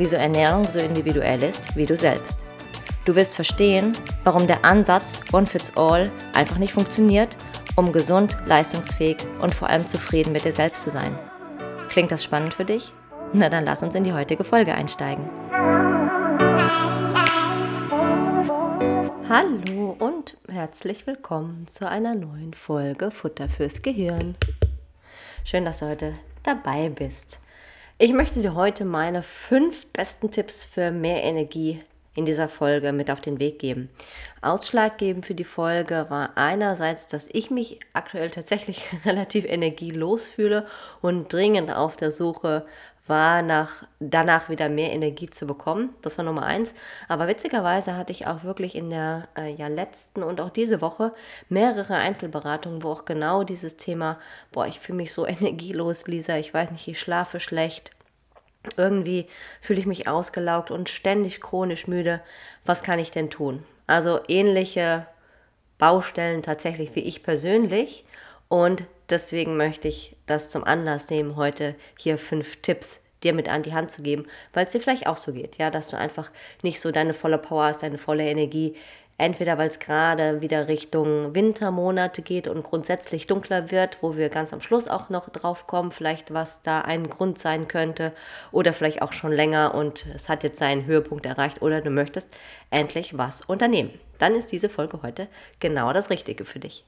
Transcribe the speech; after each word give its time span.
wieso 0.00 0.16
Ernährung 0.16 0.64
so 0.70 0.78
individuell 0.78 1.42
ist 1.42 1.76
wie 1.76 1.84
du 1.84 1.94
selbst. 1.94 2.46
Du 3.04 3.14
wirst 3.14 3.34
verstehen, 3.34 3.92
warum 4.24 4.46
der 4.46 4.64
Ansatz 4.64 5.20
One 5.30 5.44
Fits 5.44 5.76
All 5.76 6.10
einfach 6.32 6.56
nicht 6.56 6.72
funktioniert, 6.72 7.36
um 7.76 7.92
gesund, 7.92 8.34
leistungsfähig 8.46 9.18
und 9.42 9.54
vor 9.54 9.68
allem 9.68 9.86
zufrieden 9.86 10.32
mit 10.32 10.46
dir 10.46 10.54
selbst 10.54 10.84
zu 10.84 10.90
sein. 10.90 11.18
Klingt 11.90 12.10
das 12.10 12.24
spannend 12.24 12.54
für 12.54 12.64
dich? 12.64 12.94
Na 13.34 13.50
dann 13.50 13.66
lass 13.66 13.82
uns 13.82 13.94
in 13.94 14.04
die 14.04 14.14
heutige 14.14 14.42
Folge 14.42 14.72
einsteigen. 14.74 15.28
Hallo 19.28 19.96
und 19.98 20.38
herzlich 20.48 21.06
willkommen 21.06 21.66
zu 21.66 21.86
einer 21.86 22.14
neuen 22.14 22.54
Folge 22.54 23.10
Futter 23.10 23.50
fürs 23.50 23.82
Gehirn. 23.82 24.34
Schön, 25.44 25.66
dass 25.66 25.80
du 25.80 25.90
heute 25.90 26.14
dabei 26.42 26.88
bist. 26.88 27.38
Ich 28.02 28.14
möchte 28.14 28.40
dir 28.40 28.54
heute 28.54 28.86
meine 28.86 29.22
fünf 29.22 29.84
besten 29.88 30.30
Tipps 30.30 30.64
für 30.64 30.90
mehr 30.90 31.22
Energie 31.22 31.80
in 32.14 32.24
dieser 32.24 32.48
Folge 32.48 32.94
mit 32.94 33.10
auf 33.10 33.20
den 33.20 33.38
Weg 33.38 33.58
geben. 33.58 33.90
Ausschlaggebend 34.40 35.26
für 35.26 35.34
die 35.34 35.44
Folge 35.44 36.06
war 36.08 36.30
einerseits, 36.38 37.08
dass 37.08 37.28
ich 37.30 37.50
mich 37.50 37.78
aktuell 37.92 38.30
tatsächlich 38.30 38.86
relativ 39.04 39.44
energielos 39.44 40.28
fühle 40.28 40.66
und 41.02 41.30
dringend 41.30 41.76
auf 41.76 41.94
der 41.94 42.10
Suche 42.10 42.64
war, 43.10 43.42
nach, 43.42 43.84
danach 43.98 44.48
wieder 44.48 44.70
mehr 44.70 44.92
Energie 44.92 45.28
zu 45.28 45.46
bekommen. 45.46 45.90
Das 46.00 46.16
war 46.16 46.24
Nummer 46.24 46.44
eins. 46.44 46.72
Aber 47.08 47.28
witzigerweise 47.28 47.94
hatte 47.96 48.12
ich 48.12 48.26
auch 48.26 48.44
wirklich 48.44 48.74
in 48.74 48.88
der 48.88 49.28
äh, 49.36 49.52
ja, 49.52 49.68
letzten 49.68 50.22
und 50.22 50.40
auch 50.40 50.48
diese 50.48 50.80
Woche 50.80 51.12
mehrere 51.50 51.96
Einzelberatungen, 51.96 52.82
wo 52.82 52.92
auch 52.92 53.04
genau 53.04 53.44
dieses 53.44 53.76
Thema, 53.76 54.18
boah, 54.52 54.66
ich 54.66 54.80
fühle 54.80 54.96
mich 54.96 55.12
so 55.12 55.26
energielos, 55.26 56.06
Lisa, 56.06 56.36
ich 56.36 56.54
weiß 56.54 56.70
nicht, 56.70 56.88
ich 56.88 56.98
schlafe 56.98 57.40
schlecht. 57.40 57.90
Irgendwie 58.78 59.26
fühle 59.60 59.80
ich 59.80 59.86
mich 59.86 60.08
ausgelaugt 60.08 60.70
und 60.70 60.88
ständig 60.88 61.40
chronisch 61.40 61.86
müde. 61.86 62.20
Was 62.64 62.82
kann 62.82 62.98
ich 62.98 63.10
denn 63.10 63.28
tun? 63.28 63.64
Also 63.86 64.20
ähnliche 64.28 65.06
Baustellen 65.78 66.42
tatsächlich 66.42 66.94
wie 66.94 67.00
ich 67.00 67.22
persönlich. 67.22 68.04
Und 68.48 68.84
deswegen 69.08 69.56
möchte 69.56 69.88
ich 69.88 70.16
das 70.26 70.50
zum 70.50 70.64
Anlass 70.64 71.10
nehmen, 71.10 71.36
heute 71.36 71.74
hier 71.98 72.18
fünf 72.18 72.56
Tipps 72.62 72.99
dir 73.22 73.32
mit 73.34 73.48
an 73.48 73.62
die 73.62 73.74
Hand 73.74 73.90
zu 73.90 74.02
geben, 74.02 74.26
weil 74.52 74.66
es 74.66 74.72
dir 74.72 74.80
vielleicht 74.80 75.06
auch 75.06 75.16
so 75.16 75.32
geht, 75.32 75.58
ja, 75.58 75.70
dass 75.70 75.88
du 75.88 75.96
einfach 75.96 76.30
nicht 76.62 76.80
so 76.80 76.90
deine 76.90 77.14
volle 77.14 77.38
Power 77.38 77.64
hast, 77.64 77.82
deine 77.82 77.98
volle 77.98 78.24
Energie, 78.28 78.76
entweder 79.20 79.58
weil 79.58 79.68
es 79.68 79.78
gerade 79.78 80.40
wieder 80.40 80.66
Richtung 80.68 81.34
Wintermonate 81.34 82.22
geht 82.22 82.48
und 82.48 82.62
grundsätzlich 82.62 83.26
dunkler 83.26 83.70
wird, 83.70 83.98
wo 84.00 84.16
wir 84.16 84.30
ganz 84.30 84.54
am 84.54 84.62
Schluss 84.62 84.88
auch 84.88 85.10
noch 85.10 85.28
drauf 85.28 85.66
kommen, 85.66 85.92
vielleicht 85.92 86.32
was 86.32 86.62
da 86.62 86.80
ein 86.80 87.10
Grund 87.10 87.38
sein 87.38 87.68
könnte 87.68 88.12
oder 88.50 88.72
vielleicht 88.72 89.02
auch 89.02 89.12
schon 89.12 89.32
länger 89.32 89.74
und 89.74 90.06
es 90.14 90.30
hat 90.30 90.42
jetzt 90.42 90.58
seinen 90.58 90.86
Höhepunkt 90.86 91.26
erreicht 91.26 91.60
oder 91.60 91.82
du 91.82 91.90
möchtest 91.90 92.30
endlich 92.70 93.18
was 93.18 93.42
unternehmen. 93.42 93.90
Dann 94.18 94.34
ist 94.34 94.52
diese 94.52 94.70
Folge 94.70 95.00
heute 95.02 95.28
genau 95.60 95.92
das 95.92 96.08
Richtige 96.08 96.46
für 96.46 96.58
dich. 96.58 96.86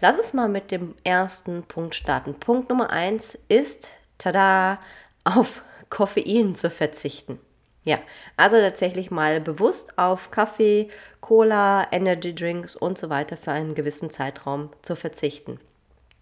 Lass 0.00 0.16
uns 0.16 0.32
mal 0.32 0.48
mit 0.48 0.72
dem 0.72 0.96
ersten 1.04 1.62
Punkt 1.62 1.94
starten. 1.94 2.34
Punkt 2.34 2.70
Nummer 2.70 2.90
eins 2.90 3.38
ist, 3.48 3.88
tada, 4.16 4.78
auf 5.24 5.62
Koffein 5.90 6.54
zu 6.54 6.70
verzichten. 6.70 7.38
Ja, 7.84 7.98
also 8.36 8.58
tatsächlich 8.58 9.10
mal 9.10 9.40
bewusst 9.40 9.98
auf 9.98 10.30
Kaffee, 10.30 10.90
Cola, 11.20 11.86
Energy 11.90 12.34
Drinks 12.34 12.76
und 12.76 12.98
so 12.98 13.08
weiter 13.08 13.36
für 13.36 13.52
einen 13.52 13.74
gewissen 13.74 14.10
Zeitraum 14.10 14.70
zu 14.82 14.94
verzichten. 14.94 15.58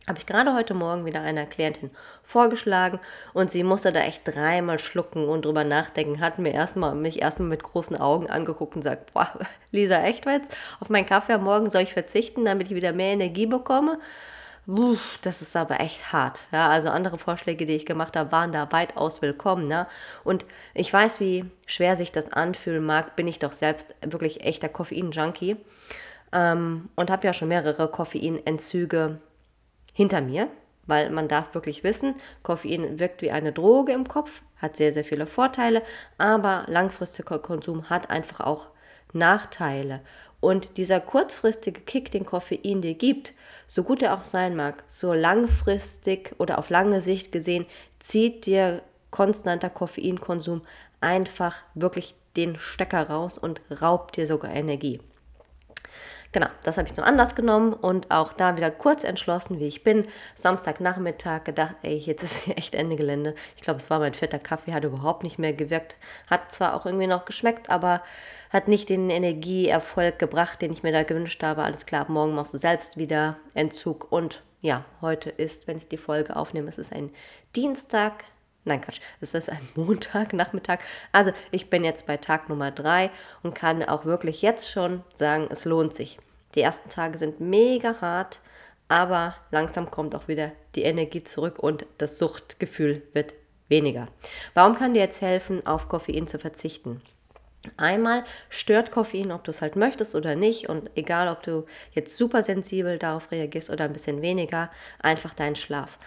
Habe 0.06 0.20
ich 0.20 0.26
gerade 0.26 0.54
heute 0.54 0.72
Morgen 0.72 1.04
wieder 1.04 1.22
einer 1.22 1.46
Klientin 1.46 1.90
vorgeschlagen 2.22 3.00
und 3.34 3.50
sie 3.50 3.64
musste 3.64 3.90
da 3.90 4.00
echt 4.00 4.22
dreimal 4.24 4.78
schlucken 4.78 5.28
und 5.28 5.44
drüber 5.44 5.64
nachdenken, 5.64 6.20
hat 6.20 6.38
mir 6.38 6.52
erstmal, 6.52 6.94
mich 6.94 7.20
erstmal 7.20 7.48
mit 7.48 7.64
großen 7.64 7.96
Augen 7.96 8.30
angeguckt 8.30 8.76
und 8.76 8.82
sagt, 8.82 9.12
boah, 9.12 9.28
Lisa, 9.72 10.00
echt 10.04 10.24
jetzt? 10.26 10.56
Auf 10.78 10.90
meinen 10.90 11.06
Kaffee 11.06 11.32
am 11.32 11.42
Morgen 11.42 11.70
soll 11.70 11.82
ich 11.82 11.92
verzichten, 11.92 12.44
damit 12.44 12.68
ich 12.68 12.76
wieder 12.76 12.92
mehr 12.92 13.14
Energie 13.14 13.46
bekomme? 13.46 13.98
Uff, 14.66 15.18
das 15.22 15.42
ist 15.42 15.54
aber 15.54 15.78
echt 15.78 16.12
hart. 16.12 16.44
Ja, 16.50 16.68
also 16.68 16.88
andere 16.88 17.18
Vorschläge, 17.18 17.66
die 17.66 17.74
ich 17.76 17.86
gemacht 17.86 18.16
habe, 18.16 18.32
waren 18.32 18.50
da 18.50 18.72
weitaus 18.72 19.22
willkommen. 19.22 19.68
Ne? 19.68 19.86
Und 20.24 20.44
ich 20.74 20.92
weiß, 20.92 21.20
wie 21.20 21.44
schwer 21.66 21.96
sich 21.96 22.10
das 22.10 22.32
anfühlen 22.32 22.84
mag, 22.84 23.14
bin 23.14 23.28
ich 23.28 23.38
doch 23.38 23.52
selbst 23.52 23.94
wirklich 24.02 24.42
echter 24.42 24.68
Koffein-Junkie 24.68 25.56
ähm, 26.32 26.88
und 26.96 27.10
habe 27.10 27.28
ja 27.28 27.32
schon 27.32 27.46
mehrere 27.46 27.88
Koffeinentzüge 27.88 29.20
hinter 29.92 30.20
mir, 30.20 30.48
weil 30.86 31.10
man 31.10 31.28
darf 31.28 31.54
wirklich 31.54 31.84
wissen, 31.84 32.16
Koffein 32.42 32.98
wirkt 32.98 33.22
wie 33.22 33.30
eine 33.30 33.52
Droge 33.52 33.92
im 33.92 34.08
Kopf, 34.08 34.42
hat 34.56 34.76
sehr, 34.76 34.90
sehr 34.90 35.04
viele 35.04 35.28
Vorteile, 35.28 35.82
aber 36.18 36.64
langfristiger 36.66 37.38
Konsum 37.38 37.88
hat 37.88 38.10
einfach 38.10 38.40
auch 38.40 38.66
Nachteile. 39.16 40.00
Und 40.40 40.76
dieser 40.76 41.00
kurzfristige 41.00 41.80
Kick, 41.80 42.10
den 42.10 42.26
Koffein 42.26 42.82
dir 42.82 42.94
gibt, 42.94 43.32
so 43.66 43.82
gut 43.82 44.02
er 44.02 44.14
auch 44.14 44.24
sein 44.24 44.54
mag, 44.54 44.84
so 44.86 45.12
langfristig 45.12 46.34
oder 46.38 46.58
auf 46.58 46.70
lange 46.70 47.00
Sicht 47.00 47.32
gesehen, 47.32 47.66
zieht 47.98 48.46
dir 48.46 48.82
konstanter 49.10 49.70
Koffeinkonsum 49.70 50.62
einfach 51.00 51.56
wirklich 51.74 52.14
den 52.36 52.58
Stecker 52.58 53.08
raus 53.08 53.38
und 53.38 53.60
raubt 53.80 54.16
dir 54.16 54.26
sogar 54.26 54.52
Energie. 54.52 55.00
Genau, 56.32 56.48
das 56.64 56.76
habe 56.76 56.88
ich 56.88 56.94
zum 56.94 57.04
Anlass 57.04 57.34
genommen 57.34 57.72
und 57.72 58.10
auch 58.10 58.32
da 58.32 58.56
wieder 58.56 58.70
kurz 58.70 59.04
entschlossen, 59.04 59.58
wie 59.60 59.66
ich 59.66 59.84
bin. 59.84 60.06
Samstagnachmittag 60.34 61.44
gedacht, 61.44 61.76
ey, 61.82 61.96
jetzt 61.96 62.22
ist 62.22 62.36
hier 62.44 62.58
echt 62.58 62.74
Ende 62.74 62.96
Gelände. 62.96 63.34
Ich 63.56 63.62
glaube, 63.62 63.78
es 63.78 63.90
war 63.90 63.98
mein 63.98 64.14
vierter 64.14 64.38
Kaffee, 64.38 64.74
hat 64.74 64.84
überhaupt 64.84 65.22
nicht 65.22 65.38
mehr 65.38 65.52
gewirkt. 65.52 65.96
Hat 66.28 66.54
zwar 66.54 66.74
auch 66.74 66.86
irgendwie 66.86 67.06
noch 67.06 67.24
geschmeckt, 67.24 67.70
aber 67.70 68.02
hat 68.50 68.68
nicht 68.68 68.88
den 68.88 69.10
Energieerfolg 69.10 70.18
gebracht, 70.18 70.62
den 70.62 70.72
ich 70.72 70.82
mir 70.82 70.92
da 70.92 71.02
gewünscht 71.02 71.42
habe. 71.42 71.62
Alles 71.62 71.86
klar, 71.86 72.06
morgen 72.08 72.34
machst 72.34 72.54
du 72.54 72.58
selbst 72.58 72.96
wieder 72.96 73.36
Entzug. 73.54 74.10
Und 74.10 74.42
ja, 74.60 74.84
heute 75.00 75.30
ist, 75.30 75.66
wenn 75.66 75.78
ich 75.78 75.88
die 75.88 75.96
Folge 75.96 76.36
aufnehme, 76.36 76.68
es 76.68 76.78
ist 76.78 76.92
ein 76.92 77.10
Dienstag. 77.54 78.24
Nein, 78.66 78.80
Quatsch, 78.80 79.00
es 79.20 79.32
ist 79.32 79.48
ein 79.48 79.60
Montag, 79.76 80.32
Nachmittag. 80.32 80.80
Also 81.12 81.30
ich 81.52 81.70
bin 81.70 81.84
jetzt 81.84 82.06
bei 82.06 82.16
Tag 82.16 82.48
Nummer 82.48 82.72
drei 82.72 83.10
und 83.44 83.54
kann 83.54 83.84
auch 83.84 84.04
wirklich 84.04 84.42
jetzt 84.42 84.68
schon 84.68 85.04
sagen, 85.14 85.46
es 85.50 85.64
lohnt 85.64 85.94
sich. 85.94 86.18
Die 86.56 86.62
ersten 86.62 86.88
Tage 86.88 87.16
sind 87.16 87.38
mega 87.38 88.00
hart, 88.00 88.40
aber 88.88 89.36
langsam 89.52 89.90
kommt 89.92 90.16
auch 90.16 90.26
wieder 90.26 90.50
die 90.74 90.82
Energie 90.82 91.22
zurück 91.22 91.60
und 91.60 91.86
das 91.98 92.18
Suchtgefühl 92.18 93.02
wird 93.12 93.34
weniger. 93.68 94.08
Warum 94.54 94.74
kann 94.74 94.94
dir 94.94 95.00
jetzt 95.00 95.22
helfen, 95.22 95.64
auf 95.64 95.88
Koffein 95.88 96.26
zu 96.26 96.40
verzichten? 96.40 97.00
Einmal 97.76 98.24
stört 98.48 98.90
Koffein, 98.90 99.32
ob 99.32 99.44
du 99.44 99.50
es 99.50 99.62
halt 99.62 99.76
möchtest 99.76 100.14
oder 100.14 100.36
nicht 100.36 100.68
und 100.68 100.90
egal, 100.94 101.28
ob 101.28 101.42
du 101.42 101.66
jetzt 101.92 102.16
super 102.16 102.42
sensibel 102.42 102.98
darauf 102.98 103.30
reagierst 103.30 103.70
oder 103.70 103.84
ein 103.84 103.92
bisschen 103.92 104.22
weniger, 104.22 104.70
einfach 105.00 105.34
deinen 105.34 105.56
Schlaf. 105.56 105.98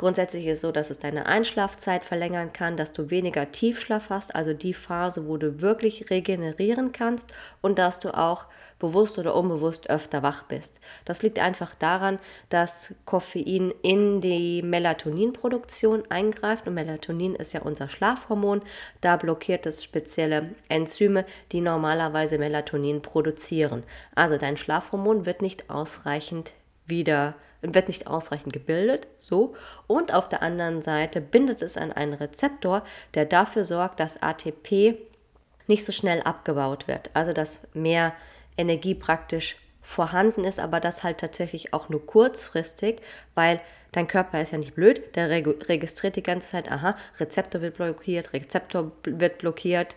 Grundsätzlich 0.00 0.46
ist 0.46 0.54
es 0.54 0.60
so, 0.62 0.72
dass 0.72 0.88
es 0.88 0.98
deine 0.98 1.26
Einschlafzeit 1.26 2.06
verlängern 2.06 2.54
kann, 2.54 2.78
dass 2.78 2.94
du 2.94 3.10
weniger 3.10 3.52
Tiefschlaf 3.52 4.08
hast, 4.08 4.34
also 4.34 4.54
die 4.54 4.72
Phase, 4.72 5.28
wo 5.28 5.36
du 5.36 5.60
wirklich 5.60 6.08
regenerieren 6.08 6.92
kannst 6.92 7.34
und 7.60 7.78
dass 7.78 8.00
du 8.00 8.16
auch 8.16 8.46
bewusst 8.78 9.18
oder 9.18 9.34
unbewusst 9.34 9.90
öfter 9.90 10.22
wach 10.22 10.44
bist. 10.44 10.80
Das 11.04 11.20
liegt 11.20 11.38
einfach 11.38 11.74
daran, 11.74 12.18
dass 12.48 12.94
Koffein 13.04 13.74
in 13.82 14.22
die 14.22 14.62
Melatoninproduktion 14.62 16.10
eingreift 16.10 16.66
und 16.66 16.72
Melatonin 16.72 17.34
ist 17.34 17.52
ja 17.52 17.60
unser 17.60 17.90
Schlafhormon. 17.90 18.62
Da 19.02 19.18
blockiert 19.18 19.66
es 19.66 19.84
spezielle 19.84 20.54
Enzyme, 20.70 21.26
die 21.52 21.60
normalerweise 21.60 22.38
Melatonin 22.38 23.02
produzieren. 23.02 23.82
Also 24.14 24.38
dein 24.38 24.56
Schlafhormon 24.56 25.26
wird 25.26 25.42
nicht 25.42 25.68
ausreichend 25.68 26.54
wieder 26.86 27.34
wird 27.62 27.88
nicht 27.88 28.06
ausreichend 28.06 28.52
gebildet, 28.52 29.06
so. 29.18 29.54
Und 29.86 30.14
auf 30.14 30.28
der 30.28 30.42
anderen 30.42 30.82
Seite 30.82 31.20
bindet 31.20 31.62
es 31.62 31.76
an 31.76 31.92
einen 31.92 32.14
Rezeptor, 32.14 32.82
der 33.14 33.26
dafür 33.26 33.64
sorgt, 33.64 34.00
dass 34.00 34.22
ATP 34.22 34.96
nicht 35.66 35.84
so 35.84 35.92
schnell 35.92 36.22
abgebaut 36.22 36.88
wird. 36.88 37.10
Also 37.14 37.32
dass 37.32 37.60
mehr 37.74 38.12
Energie 38.56 38.94
praktisch 38.94 39.56
vorhanden 39.82 40.44
ist, 40.44 40.60
aber 40.60 40.80
das 40.80 41.02
halt 41.02 41.18
tatsächlich 41.18 41.72
auch 41.72 41.88
nur 41.88 42.04
kurzfristig, 42.04 43.00
weil 43.34 43.60
dein 43.92 44.06
Körper 44.06 44.40
ist 44.40 44.52
ja 44.52 44.58
nicht 44.58 44.74
blöd, 44.74 45.16
der 45.16 45.30
registriert 45.30 46.16
die 46.16 46.22
ganze 46.22 46.48
Zeit, 46.48 46.70
aha, 46.70 46.94
Rezeptor 47.18 47.60
wird 47.60 47.76
blockiert, 47.76 48.32
Rezeptor 48.32 48.92
wird 49.04 49.38
blockiert, 49.38 49.96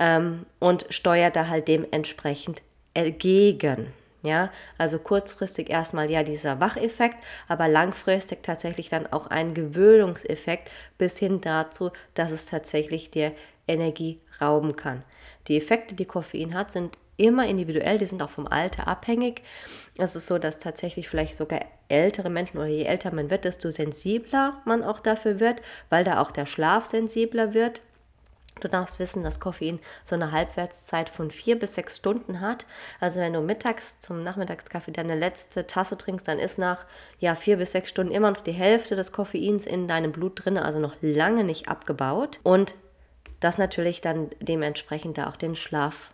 ähm, 0.00 0.46
und 0.58 0.86
steuert 0.90 1.36
da 1.36 1.48
halt 1.48 1.68
dementsprechend 1.68 2.62
entgegen. 2.94 3.92
Ja, 4.22 4.52
also 4.76 4.98
kurzfristig 4.98 5.70
erstmal 5.70 6.10
ja 6.10 6.22
dieser 6.22 6.60
Wacheffekt, 6.60 7.24
aber 7.48 7.68
langfristig 7.68 8.42
tatsächlich 8.42 8.90
dann 8.90 9.06
auch 9.06 9.28
ein 9.28 9.54
Gewöhnungseffekt 9.54 10.70
bis 10.98 11.18
hin 11.18 11.40
dazu, 11.40 11.90
dass 12.14 12.30
es 12.30 12.44
tatsächlich 12.44 13.10
dir 13.10 13.32
Energie 13.66 14.20
rauben 14.40 14.76
kann. 14.76 15.04
Die 15.48 15.56
Effekte, 15.56 15.94
die 15.94 16.04
Koffein 16.04 16.52
hat, 16.54 16.70
sind 16.70 16.98
immer 17.16 17.46
individuell, 17.46 17.98
die 17.98 18.06
sind 18.06 18.22
auch 18.22 18.30
vom 18.30 18.46
Alter 18.46 18.88
abhängig. 18.88 19.42
Es 19.98 20.16
ist 20.16 20.26
so, 20.26 20.38
dass 20.38 20.58
tatsächlich 20.58 21.08
vielleicht 21.08 21.36
sogar 21.36 21.60
ältere 21.88 22.30
Menschen 22.30 22.58
oder 22.58 22.66
je 22.66 22.84
älter 22.84 23.14
man 23.14 23.30
wird, 23.30 23.44
desto 23.44 23.70
sensibler 23.70 24.60
man 24.64 24.82
auch 24.82 25.00
dafür 25.00 25.40
wird, 25.40 25.60
weil 25.88 26.04
da 26.04 26.20
auch 26.20 26.30
der 26.30 26.46
Schlaf 26.46 26.86
sensibler 26.86 27.54
wird. 27.54 27.82
Du 28.60 28.68
darfst 28.68 28.98
wissen, 28.98 29.22
dass 29.24 29.40
Koffein 29.40 29.80
so 30.04 30.14
eine 30.14 30.32
Halbwertszeit 30.32 31.10
von 31.10 31.30
vier 31.30 31.58
bis 31.58 31.74
sechs 31.74 31.96
Stunden 31.96 32.40
hat. 32.40 32.66
Also 33.00 33.20
wenn 33.20 33.32
du 33.32 33.40
mittags 33.40 33.98
zum 34.00 34.22
Nachmittagskaffee 34.22 34.92
deine 34.92 35.14
letzte 35.14 35.66
Tasse 35.66 35.96
trinkst, 35.96 36.28
dann 36.28 36.38
ist 36.38 36.58
nach 36.58 36.86
ja, 37.18 37.34
vier 37.34 37.56
bis 37.56 37.72
sechs 37.72 37.90
Stunden 37.90 38.12
immer 38.12 38.30
noch 38.30 38.40
die 38.40 38.52
Hälfte 38.52 38.96
des 38.96 39.12
Koffeins 39.12 39.66
in 39.66 39.88
deinem 39.88 40.12
Blut 40.12 40.44
drin, 40.44 40.58
also 40.58 40.78
noch 40.78 40.96
lange 41.00 41.44
nicht 41.44 41.68
abgebaut. 41.68 42.40
Und 42.42 42.74
das 43.40 43.58
natürlich 43.58 44.00
dann 44.00 44.30
dementsprechend 44.40 45.18
da 45.18 45.28
auch 45.28 45.36
den 45.36 45.56
Schlaf 45.56 46.12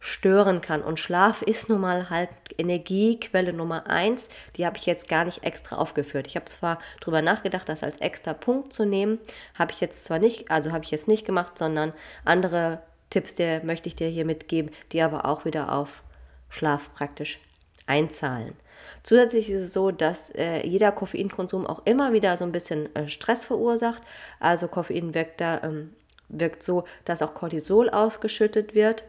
stören 0.00 0.62
kann. 0.62 0.82
Und 0.82 0.98
Schlaf 0.98 1.42
ist 1.42 1.68
nun 1.68 1.82
mal 1.82 2.08
halt 2.10 2.30
Energiequelle 2.56 3.52
Nummer 3.52 3.86
eins. 3.86 4.30
Die 4.56 4.66
habe 4.66 4.78
ich 4.78 4.86
jetzt 4.86 5.08
gar 5.08 5.26
nicht 5.26 5.44
extra 5.44 5.76
aufgeführt. 5.76 6.26
Ich 6.26 6.36
habe 6.36 6.46
zwar 6.46 6.78
darüber 7.00 7.22
nachgedacht, 7.22 7.68
das 7.68 7.84
als 7.84 7.98
extra 7.98 8.32
Punkt 8.32 8.72
zu 8.72 8.86
nehmen, 8.86 9.18
habe 9.58 9.72
ich 9.72 9.80
jetzt 9.80 10.04
zwar 10.04 10.18
nicht, 10.18 10.50
also 10.50 10.72
habe 10.72 10.84
ich 10.84 10.90
jetzt 10.90 11.06
nicht 11.06 11.26
gemacht, 11.26 11.58
sondern 11.58 11.92
andere 12.24 12.82
Tipps, 13.10 13.34
der 13.34 13.62
möchte 13.64 13.88
ich 13.88 13.96
dir 13.96 14.08
hier 14.08 14.24
mitgeben, 14.24 14.70
die 14.92 15.02
aber 15.02 15.26
auch 15.26 15.44
wieder 15.44 15.72
auf 15.72 16.02
Schlaf 16.48 16.92
praktisch 16.94 17.38
einzahlen. 17.86 18.54
Zusätzlich 19.02 19.50
ist 19.50 19.62
es 19.66 19.72
so, 19.72 19.90
dass 19.90 20.30
äh, 20.30 20.66
jeder 20.66 20.92
Koffeinkonsum 20.92 21.66
auch 21.66 21.82
immer 21.84 22.12
wieder 22.14 22.36
so 22.36 22.44
ein 22.44 22.52
bisschen 22.52 22.94
äh, 22.94 23.08
Stress 23.08 23.44
verursacht. 23.44 24.02
Also 24.38 24.68
Koffein 24.68 25.12
wirkt 25.12 25.40
da 25.40 25.62
ähm, 25.62 25.94
wirkt 26.28 26.62
so, 26.62 26.84
dass 27.04 27.22
auch 27.22 27.34
Cortisol 27.34 27.90
ausgeschüttet 27.90 28.74
wird 28.74 29.04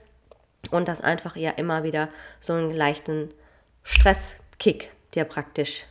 und 0.70 0.88
das 0.88 1.02
einfach 1.02 1.36
ja 1.36 1.52
immer 1.52 1.84
wieder 1.84 2.10
so 2.40 2.54
einen 2.54 2.76
leichten 2.76 3.34
Stresskick 3.84 4.92
dir 5.16 5.24
praktisch 5.24 5.86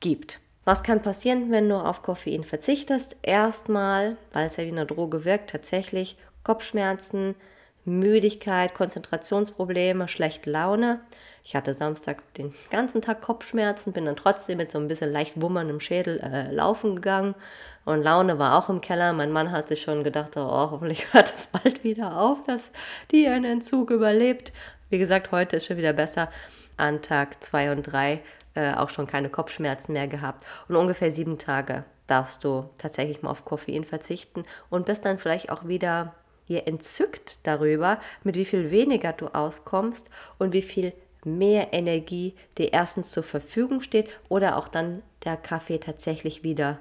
gibt. 0.00 0.40
Was 0.64 0.82
kann 0.82 1.00
passieren, 1.00 1.52
wenn 1.52 1.68
du 1.68 1.76
auf 1.76 2.02
Koffein 2.02 2.42
verzichtest? 2.42 3.16
Erstmal, 3.22 4.16
weil 4.32 4.46
es 4.46 4.56
ja 4.56 4.64
wie 4.64 4.72
eine 4.72 4.84
Droge 4.84 5.24
wirkt, 5.24 5.50
tatsächlich 5.50 6.16
Kopfschmerzen, 6.42 7.36
Müdigkeit, 7.84 8.74
Konzentrationsprobleme, 8.74 10.08
schlechte 10.08 10.50
Laune. 10.50 11.00
Ich 11.46 11.54
hatte 11.54 11.72
Samstag 11.72 12.34
den 12.34 12.52
ganzen 12.72 13.02
Tag 13.02 13.20
Kopfschmerzen, 13.20 13.92
bin 13.92 14.04
dann 14.04 14.16
trotzdem 14.16 14.58
mit 14.58 14.72
so 14.72 14.78
ein 14.78 14.88
bisschen 14.88 15.12
leicht 15.12 15.40
wummerndem 15.40 15.78
Schädel 15.78 16.18
äh, 16.18 16.50
laufen 16.50 16.96
gegangen 16.96 17.36
und 17.84 18.02
Laune 18.02 18.40
war 18.40 18.58
auch 18.58 18.68
im 18.68 18.80
Keller. 18.80 19.12
Mein 19.12 19.30
Mann 19.30 19.52
hat 19.52 19.68
sich 19.68 19.82
schon 19.82 20.02
gedacht, 20.02 20.36
oh, 20.36 20.70
hoffentlich 20.72 21.06
hört 21.14 21.32
das 21.32 21.46
bald 21.46 21.84
wieder 21.84 22.16
auf, 22.16 22.42
dass 22.48 22.72
die 23.12 23.28
einen 23.28 23.44
Entzug 23.44 23.92
überlebt. 23.92 24.52
Wie 24.90 24.98
gesagt, 24.98 25.30
heute 25.30 25.54
ist 25.54 25.66
schon 25.66 25.76
wieder 25.76 25.92
besser. 25.92 26.30
An 26.78 27.00
Tag 27.00 27.44
2 27.44 27.70
und 27.70 27.84
3 27.84 28.22
äh, 28.56 28.74
auch 28.74 28.90
schon 28.90 29.06
keine 29.06 29.28
Kopfschmerzen 29.28 29.92
mehr 29.92 30.08
gehabt. 30.08 30.44
Und 30.66 30.74
ungefähr 30.74 31.12
sieben 31.12 31.38
Tage 31.38 31.84
darfst 32.08 32.42
du 32.42 32.68
tatsächlich 32.76 33.22
mal 33.22 33.30
auf 33.30 33.44
Koffein 33.44 33.84
verzichten 33.84 34.42
und 34.68 34.84
bist 34.84 35.04
dann 35.04 35.20
vielleicht 35.20 35.52
auch 35.52 35.68
wieder 35.68 36.12
ihr 36.48 36.66
entzückt 36.66 37.46
darüber, 37.46 37.98
mit 38.24 38.36
wie 38.36 38.44
viel 38.44 38.70
weniger 38.70 39.12
du 39.12 39.28
auskommst 39.28 40.10
und 40.38 40.52
wie 40.52 40.62
viel 40.62 40.92
mehr 41.26 41.72
Energie 41.72 42.34
dir 42.56 42.72
erstens 42.72 43.10
zur 43.10 43.22
Verfügung 43.22 43.80
steht 43.80 44.08
oder 44.28 44.56
auch 44.56 44.68
dann 44.68 45.02
der 45.24 45.36
Kaffee 45.36 45.78
tatsächlich 45.78 46.42
wieder 46.42 46.78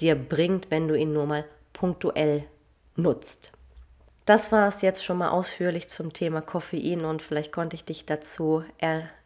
dir 0.00 0.14
bringt, 0.14 0.70
wenn 0.70 0.88
du 0.88 0.94
ihn 0.94 1.12
nur 1.12 1.26
mal 1.26 1.44
punktuell 1.72 2.44
nutzt. 2.94 3.52
Das 4.26 4.50
war 4.52 4.68
es 4.68 4.82
jetzt 4.82 5.04
schon 5.04 5.18
mal 5.18 5.30
ausführlich 5.30 5.88
zum 5.88 6.12
Thema 6.12 6.40
Koffein 6.40 7.04
und 7.04 7.22
vielleicht 7.22 7.52
konnte 7.52 7.76
ich 7.76 7.84
dich 7.84 8.06
dazu 8.06 8.64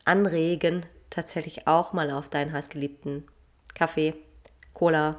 anregen, 0.05 0.85
tatsächlich 1.09 1.67
auch 1.67 1.93
mal 1.93 2.11
auf 2.11 2.29
deinen 2.29 2.53
heißgeliebten 2.53 3.27
Kaffee, 3.75 4.15
Cola, 4.75 5.17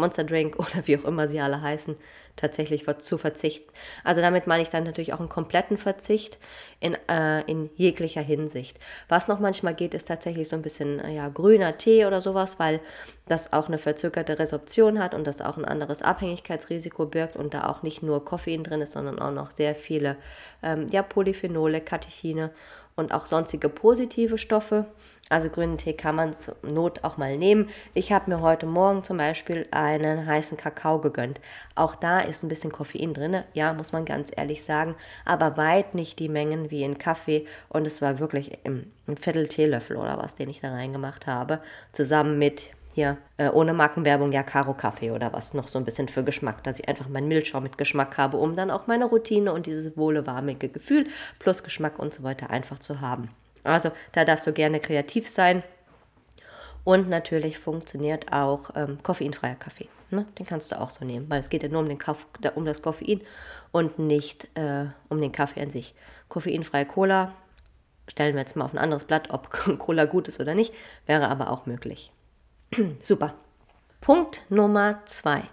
Monster 0.00 0.24
Drink 0.24 0.56
oder 0.58 0.86
wie 0.86 0.98
auch 0.98 1.04
immer 1.04 1.28
sie 1.28 1.40
alle 1.40 1.60
heißen, 1.60 1.96
tatsächlich 2.36 2.86
zu 2.98 3.18
verzichten. 3.18 3.70
Also 4.04 4.20
damit 4.20 4.46
meine 4.46 4.62
ich 4.62 4.70
dann 4.70 4.84
natürlich 4.84 5.12
auch 5.12 5.20
einen 5.20 5.28
kompletten 5.28 5.78
Verzicht 5.78 6.38
in, 6.80 6.96
äh, 7.08 7.42
in 7.42 7.70
jeglicher 7.76 8.22
Hinsicht. 8.22 8.78
Was 9.08 9.28
noch 9.28 9.40
manchmal 9.40 9.74
geht, 9.74 9.94
ist 9.94 10.08
tatsächlich 10.08 10.48
so 10.48 10.56
ein 10.56 10.62
bisschen 10.62 11.00
äh, 11.00 11.14
ja, 11.14 11.28
grüner 11.28 11.76
Tee 11.76 12.06
oder 12.06 12.20
sowas, 12.20 12.58
weil 12.58 12.80
das 13.26 13.52
auch 13.52 13.68
eine 13.68 13.78
verzögerte 13.78 14.38
Resorption 14.38 14.98
hat 14.98 15.14
und 15.14 15.26
das 15.26 15.40
auch 15.40 15.56
ein 15.56 15.64
anderes 15.64 16.02
Abhängigkeitsrisiko 16.02 17.06
birgt 17.06 17.36
und 17.36 17.54
da 17.54 17.68
auch 17.68 17.82
nicht 17.82 18.02
nur 18.02 18.24
Koffein 18.24 18.64
drin 18.64 18.80
ist, 18.80 18.92
sondern 18.92 19.18
auch 19.20 19.32
noch 19.32 19.50
sehr 19.52 19.74
viele 19.74 20.16
ähm, 20.62 20.88
ja, 20.90 21.02
Polyphenole, 21.02 21.80
Katechine 21.80 22.50
und 23.00 23.12
auch 23.12 23.26
sonstige 23.26 23.68
positive 23.68 24.38
Stoffe. 24.38 24.86
Also 25.28 25.48
grünen 25.48 25.78
Tee 25.78 25.92
kann 25.92 26.16
man 26.16 26.32
zur 26.32 26.56
Not 26.62 27.04
auch 27.04 27.16
mal 27.16 27.38
nehmen. 27.38 27.68
Ich 27.94 28.12
habe 28.12 28.30
mir 28.30 28.40
heute 28.40 28.66
Morgen 28.66 29.04
zum 29.04 29.16
Beispiel 29.16 29.66
einen 29.70 30.26
heißen 30.26 30.56
Kakao 30.56 31.00
gegönnt. 31.00 31.40
Auch 31.76 31.94
da 31.94 32.20
ist 32.20 32.42
ein 32.42 32.48
bisschen 32.48 32.72
Koffein 32.72 33.14
drin, 33.14 33.42
ja, 33.54 33.72
muss 33.72 33.92
man 33.92 34.04
ganz 34.04 34.32
ehrlich 34.36 34.64
sagen, 34.64 34.96
aber 35.24 35.56
weit 35.56 35.94
nicht 35.94 36.18
die 36.18 36.28
Mengen 36.28 36.70
wie 36.70 36.82
in 36.82 36.98
Kaffee. 36.98 37.46
Und 37.68 37.86
es 37.86 38.02
war 38.02 38.18
wirklich 38.18 38.58
ein 38.64 38.92
Viertel 39.16 39.46
Teelöffel 39.46 39.96
oder 39.96 40.18
was, 40.18 40.34
den 40.34 40.50
ich 40.50 40.60
da 40.60 40.70
reingemacht 40.70 41.26
habe, 41.28 41.60
zusammen 41.92 42.38
mit 42.38 42.70
hier 42.92 43.18
äh, 43.36 43.48
ohne 43.48 43.72
Markenwerbung 43.72 44.32
ja 44.32 44.42
Karo 44.42 44.74
Kaffee 44.74 45.10
oder 45.10 45.32
was 45.32 45.54
noch 45.54 45.68
so 45.68 45.78
ein 45.78 45.84
bisschen 45.84 46.08
für 46.08 46.24
Geschmack, 46.24 46.64
dass 46.64 46.78
ich 46.78 46.88
einfach 46.88 47.08
meinen 47.08 47.28
Milchschaum 47.28 47.62
mit 47.62 47.78
Geschmack 47.78 48.18
habe, 48.18 48.36
um 48.36 48.56
dann 48.56 48.70
auch 48.70 48.86
meine 48.86 49.04
Routine 49.04 49.52
und 49.52 49.66
dieses 49.66 49.96
wohle 49.96 50.26
warmige 50.26 50.68
Gefühl 50.68 51.06
plus 51.38 51.62
Geschmack 51.62 51.98
und 51.98 52.12
so 52.12 52.22
weiter 52.22 52.50
einfach 52.50 52.78
zu 52.78 53.00
haben. 53.00 53.30
Also 53.64 53.90
da 54.12 54.24
darfst 54.24 54.46
du 54.46 54.52
gerne 54.52 54.80
kreativ 54.80 55.28
sein. 55.28 55.62
Und 56.82 57.10
natürlich 57.10 57.58
funktioniert 57.58 58.32
auch 58.32 58.70
ähm, 58.74 58.98
koffeinfreier 59.02 59.54
Kaffee. 59.54 59.88
Ne? 60.10 60.24
Den 60.38 60.46
kannst 60.46 60.72
du 60.72 60.80
auch 60.80 60.90
so 60.90 61.04
nehmen, 61.04 61.28
weil 61.28 61.40
es 61.40 61.50
geht 61.50 61.62
ja 61.62 61.68
nur 61.68 61.80
um, 61.82 61.88
den 61.88 61.98
Kaff, 61.98 62.26
um 62.54 62.64
das 62.64 62.80
Koffein 62.80 63.20
und 63.70 63.98
nicht 63.98 64.48
äh, 64.56 64.86
um 65.08 65.20
den 65.20 65.30
Kaffee 65.30 65.60
an 65.60 65.70
sich. 65.70 65.94
Koffeinfreie 66.28 66.86
Cola, 66.86 67.34
stellen 68.08 68.34
wir 68.34 68.40
jetzt 68.40 68.56
mal 68.56 68.64
auf 68.64 68.72
ein 68.72 68.78
anderes 68.78 69.04
Blatt, 69.04 69.28
ob 69.30 69.50
Cola 69.78 70.06
gut 70.06 70.26
ist 70.26 70.40
oder 70.40 70.54
nicht, 70.54 70.72
wäre 71.06 71.28
aber 71.28 71.50
auch 71.50 71.66
möglich. 71.66 72.12
Super. 73.02 73.34
Punkt 74.00 74.42
Nummer 74.48 75.02
zwei. 75.06 75.44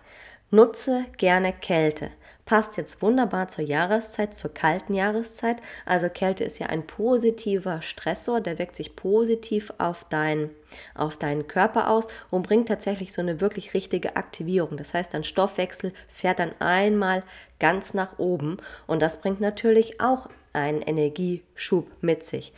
Nutze 0.50 1.06
gerne 1.18 1.54
Kälte 1.54 2.10
passt 2.48 2.78
jetzt 2.78 3.02
wunderbar 3.02 3.50
zur 3.50 3.66
Jahreszeit, 3.66 4.34
zur 4.34 4.52
kalten 4.52 4.94
Jahreszeit. 4.94 5.58
Also 5.86 6.10
Kälte 6.10 6.46
ist 6.46 6.58
ja 6.58 6.68
ein 6.68 6.88
positiver 6.88 7.84
Stressor, 7.84 8.42
der 8.42 8.58
wirkt 8.58 8.76
sich 8.76 8.96
positiv 8.96 9.72
auf, 9.78 10.06
dein, 10.06 10.50
auf 10.96 11.18
deinen 11.18 11.48
Körper 11.48 11.92
aus 11.92 12.08
und 12.32 12.48
bringt 12.48 12.70
tatsächlich 12.70 13.14
so 13.14 13.22
eine 13.22 13.42
wirklich 13.42 13.74
richtige 13.76 14.16
Aktivierung. 14.16 14.78
Das 14.78 14.94
heißt, 14.94 15.14
dein 15.14 15.26
Stoffwechsel 15.26 15.94
fährt 16.08 16.40
dann 16.40 16.54
einmal 16.60 17.22
ganz 17.60 17.94
nach 17.94 18.18
oben 18.18 18.58
und 18.88 19.02
das 19.02 19.20
bringt 19.20 19.42
natürlich 19.42 20.00
auch 20.00 20.30
einen 20.54 20.82
Energieschub 20.82 21.92
mit 22.02 22.24
sich 22.24 22.54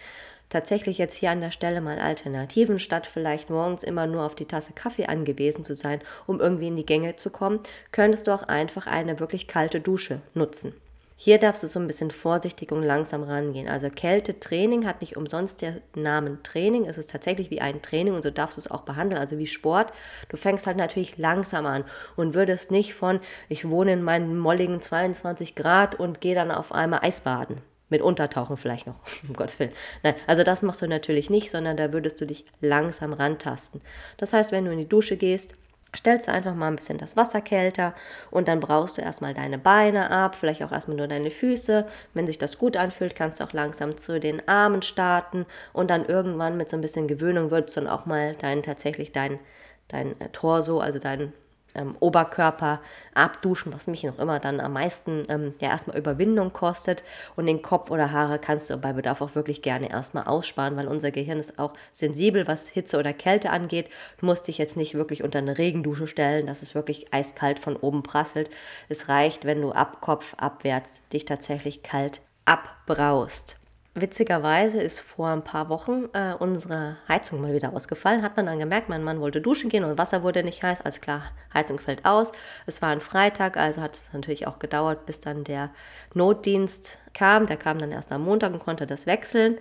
tatsächlich 0.50 0.98
jetzt 0.98 1.16
hier 1.16 1.32
an 1.32 1.42
der 1.42 1.52
Stelle 1.52 1.82
mal 1.82 2.00
Alternativen, 2.00 2.80
statt 2.80 3.08
vielleicht 3.08 3.50
morgens 3.50 3.84
immer 3.84 4.08
nur 4.08 4.24
auf 4.24 4.36
die 4.36 4.46
Tasse 4.46 4.74
Kaffee 4.74 5.06
angewiesen 5.06 5.64
zu 5.64 5.74
sein, 5.74 6.02
um 6.28 6.40
irgendwie 6.40 6.68
in 6.68 6.76
die 6.76 6.86
Gänge 6.86 7.16
zu 7.16 7.30
kommen, 7.30 7.60
könntest 7.92 8.28
du 8.28 8.32
auch 8.32 8.44
einfach 8.44 8.88
eine 8.88 9.20
wirklich 9.20 9.48
kalte 9.48 9.80
Dusche 9.80 10.22
nutzen. 10.34 10.74
Hier 11.22 11.38
darfst 11.38 11.64
du 11.64 11.68
so 11.68 11.82
ein 11.82 11.88
bisschen 11.88 12.12
vorsichtig 12.12 12.72
und 12.72 12.82
langsam 12.82 13.24
rangehen. 13.24 13.68
Also 13.68 13.90
Kältetraining 13.90 14.88
hat 14.88 15.02
nicht 15.02 15.18
umsonst 15.18 15.62
den 15.62 15.82
Namen 15.94 16.42
Training. 16.44 16.86
Es 16.86 16.98
ist 16.98 17.12
tatsächlich 17.12 17.50
wie 17.50 17.60
ein 17.60 17.82
Training 17.82 18.14
und 18.14 18.22
so 18.22 18.32
darfst 18.32 18.56
du 18.56 18.62
es 18.62 18.72
auch 18.72 18.84
behandeln, 18.84 19.20
also 19.20 19.38
wie 19.38 19.46
Sport. 19.46 19.92
Du 20.30 20.38
fängst 20.38 20.66
halt 20.66 20.78
natürlich 20.78 21.18
langsam 21.18 21.66
an 21.66 21.84
und 22.16 22.36
würdest 22.36 22.72
nicht 22.72 22.94
von, 22.94 23.20
ich 23.50 23.68
wohne 23.68 23.92
in 23.92 24.02
meinen 24.02 24.40
molligen 24.40 24.80
22 24.80 25.56
Grad 25.56 25.96
und 25.96 26.22
gehe 26.22 26.36
dann 26.36 26.52
auf 26.52 26.72
einmal 26.72 27.02
Eisbaden 27.04 27.62
mit 27.90 28.02
Untertauchen 28.02 28.58
vielleicht 28.58 28.88
noch, 28.88 28.96
um 29.28 29.36
Gottes 29.36 29.60
Willen. 29.60 29.74
Nein, 30.04 30.16
also 30.28 30.44
das 30.44 30.62
machst 30.62 30.82
du 30.82 30.88
natürlich 30.88 31.30
nicht, 31.30 31.52
sondern 31.52 31.78
da 31.78 31.92
würdest 31.94 32.20
du 32.22 32.26
dich 32.26 32.46
langsam 32.62 33.14
rantasten. 33.14 33.82
Das 34.18 34.34
heißt, 34.34 34.52
wenn 34.52 34.66
du 34.66 34.72
in 34.72 34.80
die 34.80 34.88
Dusche 34.90 35.18
gehst, 35.18 35.56
stellst 35.96 36.28
du 36.28 36.32
einfach 36.32 36.54
mal 36.54 36.68
ein 36.68 36.76
bisschen 36.76 36.98
das 36.98 37.18
Wasser 37.18 37.42
kälter 37.42 37.96
und 38.30 38.48
dann 38.48 38.60
brauchst 38.60 38.98
du 38.98 39.02
erstmal 39.02 39.34
deine 39.34 39.58
Beine 39.58 40.12
ab, 40.12 40.36
vielleicht 40.36 40.64
auch 40.64 40.72
erstmal 40.72 40.98
nur 40.98 41.08
deine 41.08 41.32
Füße. 41.32 41.88
Wenn 42.14 42.28
sich 42.28 42.38
das 42.38 42.58
gut 42.58 42.78
anfühlt, 42.78 43.16
kannst 43.16 43.40
du 43.40 43.44
auch 43.44 43.54
langsam 43.54 43.98
zu 43.98 44.20
den 44.20 44.48
Armen 44.48 44.82
starten 44.82 45.46
und 45.74 45.90
dann 45.90 46.06
irgendwann 46.06 46.58
mit 46.58 46.70
so 46.70 46.78
ein 46.78 46.82
bisschen 46.82 47.08
Gewöhnung 47.08 47.52
würdest 47.52 47.76
du 47.76 47.82
dann 47.82 47.90
auch 47.90 48.06
mal 48.06 48.36
dein, 48.36 48.62
tatsächlich 48.62 49.12
dein, 49.12 49.40
dein 49.88 50.20
äh, 50.22 50.30
Torso, 50.30 50.80
also 50.80 51.00
dein 51.00 51.34
ähm, 51.76 51.96
Oberkörper 52.00 52.82
abduschen, 53.14 53.74
was 53.74 53.88
mich 53.88 54.04
noch 54.04 54.20
immer 54.20 54.40
dann 54.40 54.60
am 54.60 54.74
meisten 54.74 55.24
ähm, 55.30 55.54
ja 55.60 55.70
erstmal 55.70 55.98
Überwindung 55.98 56.54
kostet. 56.54 57.04
Und 57.36 57.46
den 57.46 57.62
Kopf 57.62 57.92
oder 57.92 58.12
Haare 58.12 58.40
kannst 58.40 58.70
du 58.70 58.78
bei 58.78 58.94
Bedarf 58.94 59.22
auch 59.22 59.36
wirklich 59.36 59.62
gerne 59.62 59.90
erstmal 59.90 60.26
aussparen, 60.26 60.78
weil 60.78 60.88
unser 60.88 61.12
Gehirn 61.12 61.40
ist 61.40 61.60
auch 61.60 61.74
sensibel, 61.92 62.48
was 62.48 62.68
Hitze 62.68 62.98
oder 62.98 63.14
Kälte 63.14 63.52
angeht. 63.52 63.90
Du 64.20 64.26
musst 64.26 64.48
dich 64.48 64.58
jetzt 64.58 64.78
nicht 64.78 64.94
wirklich 64.94 65.24
unter 65.24 65.40
eine 65.40 65.58
Regendusche 65.58 66.08
stellen, 66.08 66.48
dass 66.48 66.62
es 66.62 66.76
wirklich 66.76 67.14
eiskalt 67.14 67.60
von 67.60 67.76
oben 67.76 68.04
prasselt. 68.04 68.50
Es 68.88 69.10
reicht, 69.10 69.46
wenn 69.46 69.62
du 69.62 69.72
ab 69.72 70.02
Kopf 70.02 70.36
abwärts 70.38 71.08
dich 71.10 71.26
tatsächlich 71.26 71.84
kalt 71.84 72.22
abbraust. 72.46 73.59
Witzigerweise 74.02 74.82
ist 74.82 75.00
vor 75.00 75.30
ein 75.30 75.44
paar 75.44 75.70
Wochen 75.70 76.06
äh, 76.14 76.34
unsere 76.38 76.98
Heizung 77.08 77.42
mal 77.42 77.54
wieder 77.54 77.74
ausgefallen. 77.74 78.22
Hat 78.22 78.38
man 78.38 78.46
dann 78.46 78.60
gemerkt, 78.60 78.90
mein 78.90 79.04
Mann 79.04 79.20
wollte 79.20 79.42
duschen 79.42 79.70
gehen 79.70 79.84
und 79.84 79.98
Wasser 79.98 80.24
wurde 80.24 80.44
nicht 80.44 80.64
heiß. 80.64 80.82
Alles 80.82 81.02
klar, 81.02 81.24
Heizung 81.54 81.80
fällt 81.80 82.06
aus. 82.06 82.32
Es 82.66 82.82
war 82.82 82.90
ein 82.90 83.02
Freitag, 83.02 83.58
also 83.58 83.82
hat 83.82 83.96
es 83.96 84.14
natürlich 84.14 84.48
auch 84.48 84.60
gedauert, 84.60 85.06
bis 85.06 85.20
dann 85.20 85.44
der 85.44 85.72
Notdienst 86.14 87.00
kam. 87.14 87.46
Der 87.46 87.58
kam 87.58 87.80
dann 87.80 87.92
erst 87.92 88.12
am 88.12 88.24
Montag 88.24 88.54
und 88.54 88.60
konnte 88.60 88.86
das 88.86 89.06
wechseln. 89.06 89.58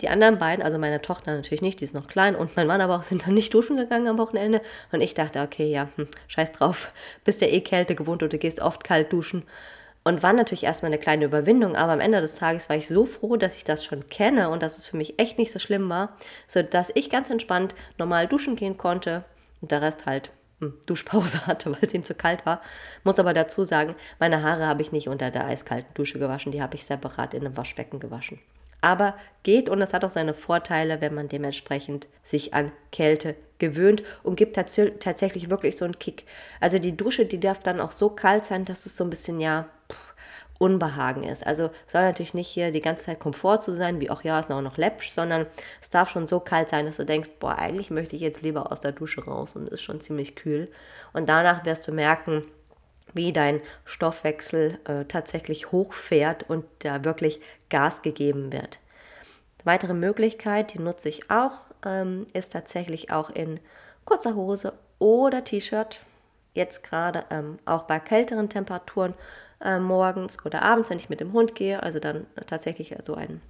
Die 0.00 0.08
anderen 0.08 0.38
beiden, 0.38 0.64
also 0.64 0.78
meine 0.78 1.02
Tochter 1.02 1.34
natürlich 1.34 1.62
nicht, 1.62 1.80
die 1.80 1.84
ist 1.84 1.94
noch 1.94 2.06
klein 2.06 2.36
und 2.36 2.54
mein 2.54 2.68
Mann 2.68 2.80
aber 2.80 2.96
auch, 2.96 3.02
sind 3.02 3.26
dann 3.26 3.34
nicht 3.34 3.52
duschen 3.52 3.76
gegangen 3.76 4.06
am 4.06 4.18
Wochenende. 4.18 4.60
Und 4.92 5.00
ich 5.00 5.14
dachte, 5.14 5.40
okay, 5.40 5.70
ja, 5.70 5.88
hm, 5.96 6.06
scheiß 6.28 6.52
drauf, 6.52 6.92
bist 7.24 7.40
ja 7.40 7.48
eh 7.48 7.60
Kälte 7.60 7.94
gewohnt 7.94 8.22
du 8.22 8.28
gehst 8.28 8.60
oft 8.60 8.84
kalt 8.84 9.12
duschen. 9.12 9.44
Und 10.08 10.22
war 10.22 10.32
natürlich 10.32 10.64
erstmal 10.64 10.88
eine 10.88 10.98
kleine 10.98 11.26
Überwindung, 11.26 11.76
aber 11.76 11.92
am 11.92 12.00
Ende 12.00 12.22
des 12.22 12.36
Tages 12.36 12.70
war 12.70 12.76
ich 12.76 12.88
so 12.88 13.04
froh, 13.04 13.36
dass 13.36 13.56
ich 13.56 13.64
das 13.64 13.84
schon 13.84 14.08
kenne 14.08 14.48
und 14.48 14.62
dass 14.62 14.78
es 14.78 14.86
für 14.86 14.96
mich 14.96 15.18
echt 15.18 15.36
nicht 15.36 15.52
so 15.52 15.58
schlimm 15.58 15.86
war, 15.90 16.16
sodass 16.46 16.90
ich 16.94 17.10
ganz 17.10 17.28
entspannt 17.28 17.74
normal 17.98 18.26
duschen 18.26 18.56
gehen 18.56 18.78
konnte 18.78 19.24
und 19.60 19.70
der 19.70 19.82
Rest 19.82 20.06
halt 20.06 20.30
hm, 20.60 20.72
Duschpause 20.86 21.46
hatte, 21.46 21.72
weil 21.72 21.80
es 21.82 21.92
ihm 21.92 22.04
zu 22.04 22.14
kalt 22.14 22.46
war. 22.46 22.62
Muss 23.04 23.18
aber 23.18 23.34
dazu 23.34 23.64
sagen, 23.64 23.96
meine 24.18 24.42
Haare 24.42 24.66
habe 24.66 24.80
ich 24.80 24.92
nicht 24.92 25.10
unter 25.10 25.30
der 25.30 25.44
eiskalten 25.44 25.92
Dusche 25.92 26.18
gewaschen, 26.18 26.52
die 26.52 26.62
habe 26.62 26.74
ich 26.76 26.86
separat 26.86 27.34
in 27.34 27.44
einem 27.44 27.58
Waschbecken 27.58 28.00
gewaschen. 28.00 28.40
Aber 28.80 29.14
geht 29.42 29.68
und 29.68 29.82
es 29.82 29.92
hat 29.92 30.06
auch 30.06 30.10
seine 30.10 30.32
Vorteile, 30.32 31.02
wenn 31.02 31.12
man 31.12 31.28
dementsprechend 31.28 32.08
sich 32.24 32.54
an 32.54 32.72
Kälte 32.92 33.34
gewöhnt 33.58 34.02
und 34.22 34.36
gibt 34.36 34.56
tats 34.56 34.80
tatsächlich 35.00 35.50
wirklich 35.50 35.76
so 35.76 35.84
einen 35.84 35.98
Kick. 35.98 36.24
Also 36.60 36.78
die 36.78 36.96
Dusche, 36.96 37.26
die 37.26 37.40
darf 37.40 37.58
dann 37.58 37.78
auch 37.78 37.90
so 37.90 38.08
kalt 38.08 38.46
sein, 38.46 38.64
dass 38.64 38.86
es 38.86 38.96
so 38.96 39.04
ein 39.04 39.10
bisschen, 39.10 39.40
ja, 39.40 39.68
Unbehagen 40.58 41.22
ist. 41.22 41.46
Also 41.46 41.70
soll 41.86 42.02
natürlich 42.02 42.34
nicht 42.34 42.48
hier 42.48 42.72
die 42.72 42.80
ganze 42.80 43.04
Zeit 43.04 43.20
Komfort 43.20 43.60
zu 43.60 43.72
sein, 43.72 44.00
wie 44.00 44.10
auch 44.10 44.22
ja, 44.22 44.38
ist 44.38 44.50
auch 44.50 44.60
noch 44.60 44.76
läppsch, 44.76 45.10
sondern 45.10 45.46
es 45.80 45.90
darf 45.90 46.10
schon 46.10 46.26
so 46.26 46.40
kalt 46.40 46.68
sein, 46.68 46.86
dass 46.86 46.96
du 46.96 47.04
denkst, 47.04 47.30
boah, 47.38 47.56
eigentlich 47.56 47.90
möchte 47.90 48.16
ich 48.16 48.22
jetzt 48.22 48.42
lieber 48.42 48.72
aus 48.72 48.80
der 48.80 48.92
Dusche 48.92 49.24
raus 49.24 49.54
und 49.54 49.68
ist 49.68 49.82
schon 49.82 50.00
ziemlich 50.00 50.34
kühl. 50.34 50.70
Und 51.12 51.28
danach 51.28 51.64
wirst 51.64 51.86
du 51.86 51.92
merken, 51.92 52.44
wie 53.14 53.32
dein 53.32 53.60
Stoffwechsel 53.84 54.78
äh, 54.84 55.04
tatsächlich 55.04 55.72
hochfährt 55.72 56.48
und 56.48 56.64
da 56.80 57.04
wirklich 57.04 57.40
Gas 57.70 58.02
gegeben 58.02 58.52
wird. 58.52 58.80
Weitere 59.64 59.94
Möglichkeit, 59.94 60.74
die 60.74 60.78
nutze 60.78 61.08
ich 61.08 61.30
auch, 61.30 61.62
ähm, 61.84 62.26
ist 62.32 62.52
tatsächlich 62.52 63.12
auch 63.12 63.30
in 63.30 63.60
kurzer 64.04 64.34
Hose 64.34 64.72
oder 64.98 65.44
T-Shirt. 65.44 66.00
Jetzt 66.54 66.82
gerade 66.82 67.24
ähm, 67.30 67.58
auch 67.64 67.82
bei 67.82 68.00
kälteren 68.00 68.48
Temperaturen 68.48 69.14
äh, 69.62 69.78
morgens 69.78 70.44
oder 70.44 70.62
abends, 70.62 70.90
wenn 70.90 70.98
ich 70.98 71.08
mit 71.08 71.20
dem 71.20 71.32
Hund 71.32 71.54
gehe, 71.54 71.82
also 71.82 71.98
dann 71.98 72.26
tatsächlich 72.46 72.94
so 73.02 73.14
ein, 73.14 73.40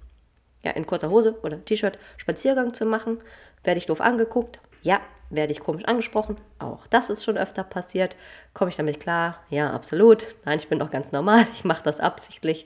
ja, 0.63 0.71
in 0.71 0.85
kurzer 0.85 1.09
Hose 1.09 1.37
oder 1.43 1.63
T-Shirt 1.63 1.97
Spaziergang 2.17 2.73
zu 2.73 2.85
machen. 2.85 3.19
Werde 3.63 3.77
ich 3.77 3.85
doof 3.85 4.01
angeguckt? 4.01 4.59
Ja. 4.81 4.99
Werde 5.31 5.51
ich 5.51 5.59
komisch 5.59 5.85
angesprochen? 5.85 6.37
Auch 6.57 6.87
das 6.87 7.11
ist 7.11 7.23
schon 7.23 7.37
öfter 7.37 7.63
passiert. 7.63 8.17
Komme 8.55 8.69
ich 8.69 8.77
damit 8.77 8.99
klar? 8.99 9.37
Ja, 9.49 9.69
absolut. 9.71 10.27
Nein, 10.43 10.57
ich 10.57 10.69
bin 10.69 10.79
doch 10.79 10.89
ganz 10.89 11.11
normal. 11.11 11.45
Ich 11.53 11.63
mache 11.63 11.83
das 11.83 11.99
absichtlich. 11.99 12.65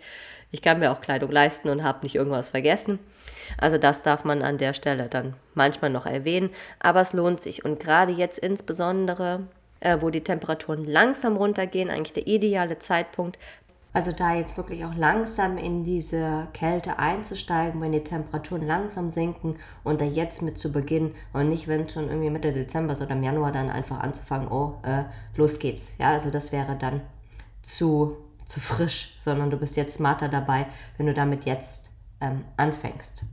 Ich 0.50 0.62
kann 0.62 0.80
mir 0.80 0.92
auch 0.92 1.02
Kleidung 1.02 1.30
leisten 1.30 1.68
und 1.68 1.84
habe 1.84 2.04
nicht 2.04 2.16
irgendwas 2.16 2.52
vergessen. 2.52 3.00
Also 3.58 3.78
das 3.78 4.02
darf 4.02 4.24
man 4.24 4.44
an 4.44 4.58
der 4.58 4.74
Stelle 4.74 5.10
dann 5.10 5.36
manchmal 5.56 5.90
noch 5.90 6.06
erwähnen. 6.06 6.52
Aber 6.80 7.02
es 7.02 7.12
lohnt 7.12 7.42
sich. 7.42 7.66
Und 7.66 7.82
gerade 7.82 8.14
jetzt 8.14 8.38
insbesondere 8.38 9.42
äh, 9.84 10.02
wo 10.02 10.10
die 10.10 10.22
Temperaturen 10.22 10.86
langsam 10.86 11.36
runtergehen, 11.36 11.90
eigentlich 11.90 12.14
der 12.14 12.28
ideale 12.28 12.80
Zeitpunkt. 12.80 13.38
Also 13.92 14.12
da 14.12 14.34
jetzt 14.34 14.58
wirklich 14.58 14.84
auch 14.86 14.96
langsam 14.96 15.60
in 15.60 15.84
diese 15.84 16.48
Kälte 16.54 16.98
einzusteigen, 16.98 17.80
wenn 17.80 17.92
die 17.92 18.04
Temperaturen 18.04 18.66
langsam 18.66 19.12
sinken 19.12 19.58
und 19.84 20.02
da 20.02 20.06
jetzt 20.06 20.42
mit 20.42 20.58
zu 20.58 20.72
beginnen 20.72 21.14
und 21.32 21.50
nicht, 21.50 21.68
wenn 21.68 21.88
schon 21.88 22.08
irgendwie 22.08 22.32
Mitte 22.32 22.54
Dezember 22.54 22.96
oder 23.00 23.12
im 23.12 23.22
Januar 23.22 23.52
dann 23.52 23.70
einfach 23.70 24.00
anzufangen, 24.00 24.48
oh, 24.48 24.80
äh, 24.82 25.04
los 25.36 25.60
geht's. 25.60 25.96
Ja, 26.00 26.14
also 26.14 26.32
das 26.32 26.52
wäre 26.52 26.76
dann 26.76 27.02
zu, 27.62 28.18
zu 28.46 28.60
frisch, 28.60 29.16
sondern 29.20 29.52
du 29.52 29.58
bist 29.58 29.78
jetzt 29.78 29.96
smarter 29.96 30.28
dabei, 30.28 30.66
wenn 30.98 31.06
du 31.06 31.14
damit 31.14 31.46
jetzt 31.46 31.90
ähm, 32.20 32.46
anfängst 32.58 33.26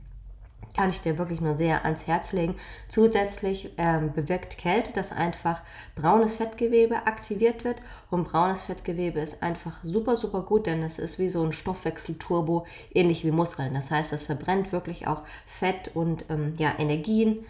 kann 0.75 0.89
ich 0.89 1.01
dir 1.01 1.17
wirklich 1.17 1.41
nur 1.41 1.55
sehr 1.55 1.85
ans 1.85 2.07
Herz 2.07 2.33
legen. 2.33 2.55
Zusätzlich 2.87 3.73
ähm, 3.77 4.13
bewirkt 4.13 4.57
Kälte, 4.57 4.93
dass 4.93 5.11
einfach 5.11 5.61
braunes 5.95 6.35
Fettgewebe 6.35 7.07
aktiviert 7.07 7.63
wird 7.63 7.77
und 8.09 8.25
braunes 8.27 8.63
Fettgewebe 8.63 9.19
ist 9.19 9.43
einfach 9.43 9.77
super, 9.83 10.15
super 10.17 10.43
gut, 10.43 10.65
denn 10.65 10.83
es 10.83 10.99
ist 10.99 11.19
wie 11.19 11.29
so 11.29 11.43
ein 11.43 11.53
Stoffwechselturbo, 11.53 12.65
ähnlich 12.93 13.25
wie 13.25 13.31
Muskeln. 13.31 13.73
Das 13.73 13.91
heißt, 13.91 14.13
es 14.13 14.23
verbrennt 14.23 14.71
wirklich 14.71 15.07
auch 15.07 15.23
Fett 15.45 15.91
und 15.93 16.25
ähm, 16.29 16.53
ja, 16.57 16.73
Energien, 16.77 17.45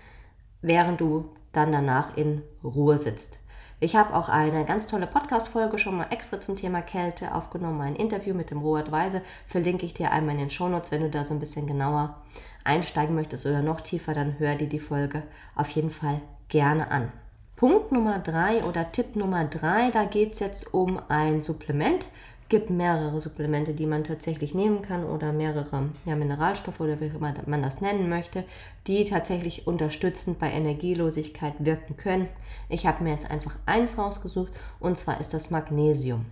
während 0.61 1.01
du 1.01 1.29
dann 1.51 1.71
danach 1.71 2.15
in 2.17 2.43
Ruhe 2.63 2.97
sitzt. 2.97 3.41
Ich 3.83 3.95
habe 3.95 4.15
auch 4.15 4.29
eine 4.29 4.63
ganz 4.63 4.85
tolle 4.85 5.07
Podcast-Folge 5.07 5.79
schon 5.79 5.97
mal 5.97 6.05
extra 6.11 6.39
zum 6.39 6.55
Thema 6.55 6.83
Kälte 6.83 7.33
aufgenommen, 7.33 7.81
ein 7.81 7.95
Interview 7.95 8.35
mit 8.35 8.51
dem 8.51 8.59
Robert 8.59 8.91
Weise. 8.91 9.23
Verlinke 9.47 9.87
ich 9.87 9.95
dir 9.95 10.11
einmal 10.11 10.35
in 10.35 10.41
den 10.41 10.49
Shownotes, 10.51 10.91
wenn 10.91 11.01
du 11.01 11.09
da 11.09 11.25
so 11.25 11.33
ein 11.33 11.39
bisschen 11.39 11.65
genauer 11.65 12.21
einsteigen 12.63 13.15
möchtest 13.15 13.45
oder 13.45 13.61
noch 13.61 13.81
tiefer, 13.81 14.13
dann 14.13 14.39
hör 14.39 14.55
dir 14.55 14.67
die 14.67 14.79
Folge 14.79 15.23
auf 15.55 15.69
jeden 15.69 15.91
Fall 15.91 16.21
gerne 16.49 16.91
an. 16.91 17.11
Punkt 17.55 17.91
Nummer 17.91 18.19
drei 18.19 18.63
oder 18.63 18.91
Tipp 18.91 19.15
Nummer 19.15 19.45
drei, 19.45 19.91
da 19.91 20.05
geht 20.05 20.33
es 20.33 20.39
jetzt 20.39 20.73
um 20.73 20.99
ein 21.09 21.41
Supplement, 21.41 22.07
gibt 22.49 22.69
mehrere 22.69 23.21
Supplemente, 23.21 23.73
die 23.73 23.85
man 23.85 24.03
tatsächlich 24.03 24.53
nehmen 24.53 24.81
kann 24.81 25.05
oder 25.05 25.31
mehrere 25.31 25.89
ja, 26.05 26.15
Mineralstoffe 26.15 26.81
oder 26.81 26.99
wie 26.99 27.05
immer 27.05 27.33
man 27.45 27.61
das 27.61 27.79
nennen 27.79 28.09
möchte, 28.09 28.43
die 28.87 29.05
tatsächlich 29.05 29.67
unterstützend 29.67 30.37
bei 30.37 30.51
Energielosigkeit 30.51 31.53
wirken 31.59 31.95
können. 31.95 32.27
Ich 32.67 32.85
habe 32.85 33.03
mir 33.03 33.11
jetzt 33.11 33.31
einfach 33.31 33.55
eins 33.65 33.97
rausgesucht 33.97 34.51
und 34.79 34.97
zwar 34.97 35.21
ist 35.21 35.33
das 35.33 35.49
Magnesium. 35.49 36.25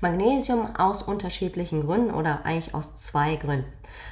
Magnesium 0.00 0.76
aus 0.76 1.02
unterschiedlichen 1.02 1.86
Gründen 1.86 2.12
oder 2.12 2.44
eigentlich 2.44 2.74
aus 2.74 2.96
zwei 2.96 3.36
Gründen. 3.36 3.70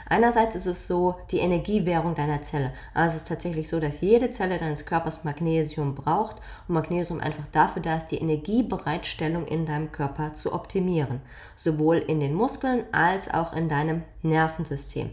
Einerseits 0.08 0.56
ist 0.56 0.66
es 0.66 0.86
so 0.86 1.16
die 1.30 1.38
Energiewährung 1.38 2.14
deiner 2.14 2.42
Zelle. 2.42 2.72
Also 2.94 3.16
es 3.16 3.22
ist 3.22 3.28
tatsächlich 3.28 3.68
so, 3.68 3.80
dass 3.80 4.00
jede 4.00 4.30
Zelle 4.30 4.58
deines 4.58 4.86
Körpers 4.86 5.24
Magnesium 5.24 5.94
braucht 5.94 6.36
und 6.68 6.74
Magnesium 6.74 7.20
einfach 7.20 7.44
dafür 7.52 7.82
da 7.82 7.96
ist, 7.96 8.08
die 8.08 8.18
Energiebereitstellung 8.18 9.46
in 9.46 9.66
deinem 9.66 9.92
Körper 9.92 10.32
zu 10.32 10.52
optimieren. 10.52 11.20
Sowohl 11.54 11.98
in 11.98 12.20
den 12.20 12.34
Muskeln 12.34 12.84
als 12.92 13.32
auch 13.32 13.52
in 13.52 13.68
deinem 13.68 14.02
Nervensystem. 14.22 15.10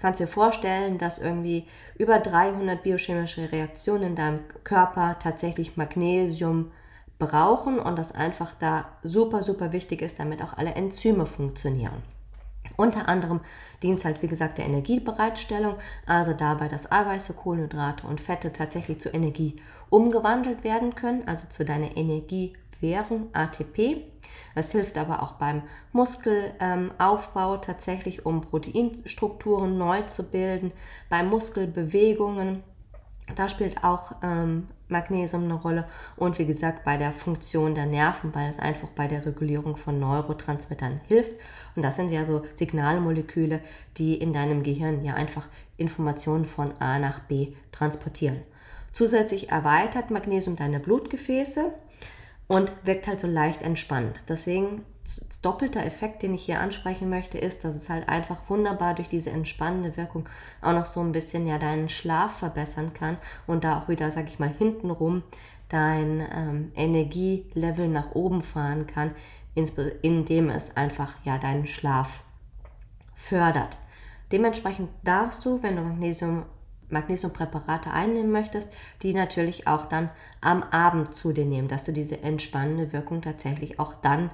kannst 0.00 0.20
dir 0.20 0.26
vorstellen, 0.26 0.96
dass 0.96 1.18
irgendwie 1.18 1.66
über 1.98 2.18
300 2.18 2.82
biochemische 2.82 3.52
Reaktionen 3.52 4.02
in 4.04 4.16
deinem 4.16 4.40
Körper 4.64 5.18
tatsächlich 5.18 5.76
Magnesium 5.76 6.72
brauchen 7.20 7.78
und 7.78 7.96
das 7.96 8.10
einfach 8.12 8.52
da 8.58 8.86
super, 9.04 9.44
super 9.44 9.70
wichtig 9.70 10.02
ist, 10.02 10.18
damit 10.18 10.42
auch 10.42 10.58
alle 10.58 10.74
Enzyme 10.74 11.26
funktionieren. 11.26 12.02
Unter 12.76 13.08
anderem 13.08 13.40
dient 13.82 13.98
es 13.98 14.04
halt, 14.04 14.22
wie 14.22 14.28
gesagt, 14.28 14.58
der 14.58 14.64
Energiebereitstellung, 14.64 15.74
also 16.06 16.32
dabei, 16.32 16.66
dass 16.68 16.90
Eiweiße, 16.90 17.34
Kohlenhydrate 17.34 18.06
und 18.06 18.20
Fette 18.20 18.52
tatsächlich 18.52 19.00
zur 19.00 19.14
Energie 19.14 19.60
umgewandelt 19.90 20.64
werden 20.64 20.94
können, 20.94 21.28
also 21.28 21.46
zu 21.48 21.64
deiner 21.64 21.96
Energiewährung 21.96 23.28
ATP. 23.34 24.04
Es 24.54 24.72
hilft 24.72 24.96
aber 24.96 25.22
auch 25.22 25.32
beim 25.32 25.62
Muskelaufbau 25.92 27.54
ähm, 27.54 27.60
tatsächlich, 27.62 28.24
um 28.24 28.40
Proteinstrukturen 28.40 29.76
neu 29.76 30.02
zu 30.02 30.30
bilden, 30.30 30.72
bei 31.08 31.22
Muskelbewegungen. 31.22 32.62
Da 33.36 33.48
spielt 33.48 33.84
auch 33.84 34.12
ähm, 34.22 34.68
Magnesium 34.90 35.44
eine 35.44 35.54
Rolle 35.54 35.86
und 36.16 36.38
wie 36.38 36.46
gesagt 36.46 36.84
bei 36.84 36.96
der 36.96 37.12
Funktion 37.12 37.74
der 37.74 37.86
Nerven, 37.86 38.34
weil 38.34 38.50
es 38.50 38.58
einfach 38.58 38.88
bei 38.88 39.06
der 39.06 39.24
Regulierung 39.24 39.76
von 39.76 39.98
Neurotransmittern 39.98 41.00
hilft. 41.06 41.32
Und 41.76 41.82
das 41.82 41.96
sind 41.96 42.10
ja 42.10 42.24
so 42.24 42.42
Signalmoleküle, 42.54 43.60
die 43.96 44.14
in 44.14 44.32
deinem 44.32 44.62
Gehirn 44.62 45.04
ja 45.04 45.14
einfach 45.14 45.48
Informationen 45.76 46.46
von 46.46 46.72
A 46.80 46.98
nach 46.98 47.20
B 47.20 47.54
transportieren. 47.72 48.42
Zusätzlich 48.92 49.50
erweitert 49.50 50.10
Magnesium 50.10 50.56
deine 50.56 50.80
Blutgefäße 50.80 51.72
und 52.48 52.72
wirkt 52.82 53.06
halt 53.06 53.20
so 53.20 53.28
leicht 53.28 53.62
entspannend. 53.62 54.20
Deswegen 54.28 54.84
doppelter 55.42 55.84
Effekt, 55.84 56.22
den 56.22 56.34
ich 56.34 56.44
hier 56.44 56.60
ansprechen 56.60 57.08
möchte, 57.08 57.38
ist, 57.38 57.64
dass 57.64 57.74
es 57.74 57.88
halt 57.88 58.08
einfach 58.08 58.48
wunderbar 58.48 58.94
durch 58.94 59.08
diese 59.08 59.30
entspannende 59.30 59.96
Wirkung 59.96 60.28
auch 60.60 60.72
noch 60.72 60.86
so 60.86 61.00
ein 61.00 61.12
bisschen 61.12 61.46
ja 61.46 61.58
deinen 61.58 61.88
Schlaf 61.88 62.38
verbessern 62.38 62.92
kann 62.92 63.16
und 63.46 63.64
da 63.64 63.78
auch 63.78 63.88
wieder, 63.88 64.10
sag 64.10 64.28
ich 64.28 64.38
mal, 64.38 64.52
hintenrum 64.58 65.22
dein 65.68 66.26
ähm, 66.34 66.72
Energielevel 66.74 67.88
nach 67.88 68.14
oben 68.14 68.42
fahren 68.42 68.86
kann, 68.86 69.12
indem 69.54 70.50
es 70.50 70.76
einfach 70.76 71.14
ja 71.24 71.38
deinen 71.38 71.66
Schlaf 71.66 72.24
fördert. 73.14 73.78
Dementsprechend 74.32 74.90
darfst 75.02 75.44
du, 75.44 75.62
wenn 75.62 75.76
du 75.76 75.82
Magnesium, 75.82 76.44
Magnesiumpräparate 76.88 77.92
einnehmen 77.92 78.32
möchtest, 78.32 78.72
die 79.02 79.14
natürlich 79.14 79.66
auch 79.66 79.86
dann 79.86 80.10
am 80.40 80.62
Abend 80.62 81.14
zu 81.14 81.32
dir 81.32 81.44
nehmen, 81.44 81.68
dass 81.68 81.84
du 81.84 81.92
diese 81.92 82.22
entspannende 82.22 82.92
Wirkung 82.92 83.22
tatsächlich 83.22 83.78
auch 83.78 83.94
dann 84.02 84.30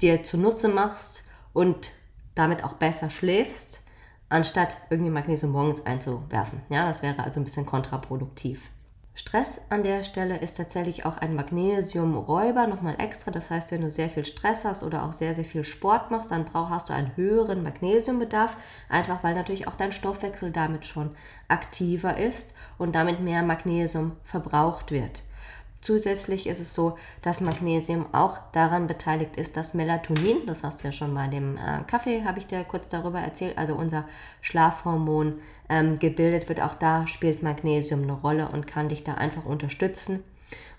dir 0.00 0.22
zunutze 0.22 0.68
machst 0.68 1.24
und 1.52 1.92
damit 2.34 2.64
auch 2.64 2.74
besser 2.74 3.10
schläfst, 3.10 3.84
anstatt 4.28 4.76
irgendwie 4.88 5.10
Magnesium 5.10 5.52
morgens 5.52 5.84
einzuwerfen. 5.84 6.62
Ja, 6.68 6.86
das 6.86 7.02
wäre 7.02 7.22
also 7.22 7.40
ein 7.40 7.44
bisschen 7.44 7.66
kontraproduktiv. 7.66 8.70
Stress 9.14 9.66
an 9.70 9.82
der 9.82 10.02
Stelle 10.02 10.38
ist 10.38 10.56
tatsächlich 10.56 11.04
auch 11.04 11.18
ein 11.18 11.34
Magnesiumräuber 11.34 12.66
nochmal 12.66 12.94
extra. 12.98 13.30
Das 13.30 13.50
heißt, 13.50 13.70
wenn 13.70 13.82
du 13.82 13.90
sehr 13.90 14.08
viel 14.08 14.24
Stress 14.24 14.64
hast 14.64 14.82
oder 14.82 15.04
auch 15.04 15.12
sehr, 15.12 15.34
sehr 15.34 15.44
viel 15.44 15.64
Sport 15.64 16.10
machst, 16.10 16.30
dann 16.30 16.46
brauch, 16.46 16.70
hast 16.70 16.88
du 16.88 16.94
einen 16.94 17.14
höheren 17.16 17.62
Magnesiumbedarf, 17.62 18.56
einfach 18.88 19.22
weil 19.22 19.34
natürlich 19.34 19.68
auch 19.68 19.74
dein 19.74 19.92
Stoffwechsel 19.92 20.52
damit 20.52 20.86
schon 20.86 21.10
aktiver 21.48 22.16
ist 22.16 22.54
und 22.78 22.94
damit 22.94 23.20
mehr 23.20 23.42
Magnesium 23.42 24.12
verbraucht 24.22 24.90
wird. 24.90 25.22
Zusätzlich 25.80 26.46
ist 26.46 26.60
es 26.60 26.74
so, 26.74 26.98
dass 27.22 27.40
Magnesium 27.40 28.06
auch 28.12 28.38
daran 28.52 28.86
beteiligt 28.86 29.36
ist, 29.36 29.56
dass 29.56 29.72
Melatonin, 29.72 30.46
das 30.46 30.62
hast 30.62 30.82
du 30.82 30.88
ja 30.88 30.92
schon 30.92 31.14
bei 31.14 31.26
dem 31.28 31.56
äh, 31.56 31.82
Kaffee, 31.86 32.22
habe 32.24 32.38
ich 32.38 32.46
dir 32.46 32.64
kurz 32.64 32.88
darüber 32.88 33.20
erzählt, 33.20 33.56
also 33.56 33.74
unser 33.74 34.04
Schlafhormon 34.42 35.38
ähm, 35.70 35.98
gebildet 35.98 36.50
wird. 36.50 36.60
Auch 36.60 36.74
da 36.74 37.06
spielt 37.06 37.42
Magnesium 37.42 38.02
eine 38.02 38.12
Rolle 38.12 38.48
und 38.48 38.66
kann 38.66 38.90
dich 38.90 39.04
da 39.04 39.14
einfach 39.14 39.46
unterstützen 39.46 40.22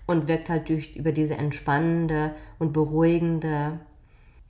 und 0.06 0.28
wirkt 0.28 0.48
halt 0.48 0.68
durch 0.68 0.94
über 0.94 1.10
diese 1.10 1.34
entspannende 1.34 2.36
und 2.60 2.72
beruhigende 2.72 3.80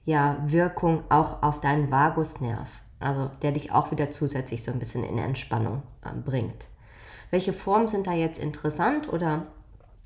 ja, 0.05 0.37
Wirkung 0.47 1.05
auch 1.09 1.43
auf 1.43 1.61
deinen 1.61 1.91
Vagusnerv, 1.91 2.69
also 3.01 3.31
der 3.41 3.53
dich 3.53 3.73
auch 3.73 3.91
wieder 3.91 4.11
zusätzlich 4.11 4.65
so 4.65 4.73
ein 4.73 4.79
bisschen 4.79 5.05
in 5.05 5.17
Entspannung 5.17 5.83
äh, 6.05 6.13
bringt. 6.13 6.67
Welche 7.31 7.55
Formen 7.55 7.89
sind 7.89 8.07
da 8.07 8.13
jetzt 8.13 8.39
interessant 8.39 9.11
oder 9.11 9.47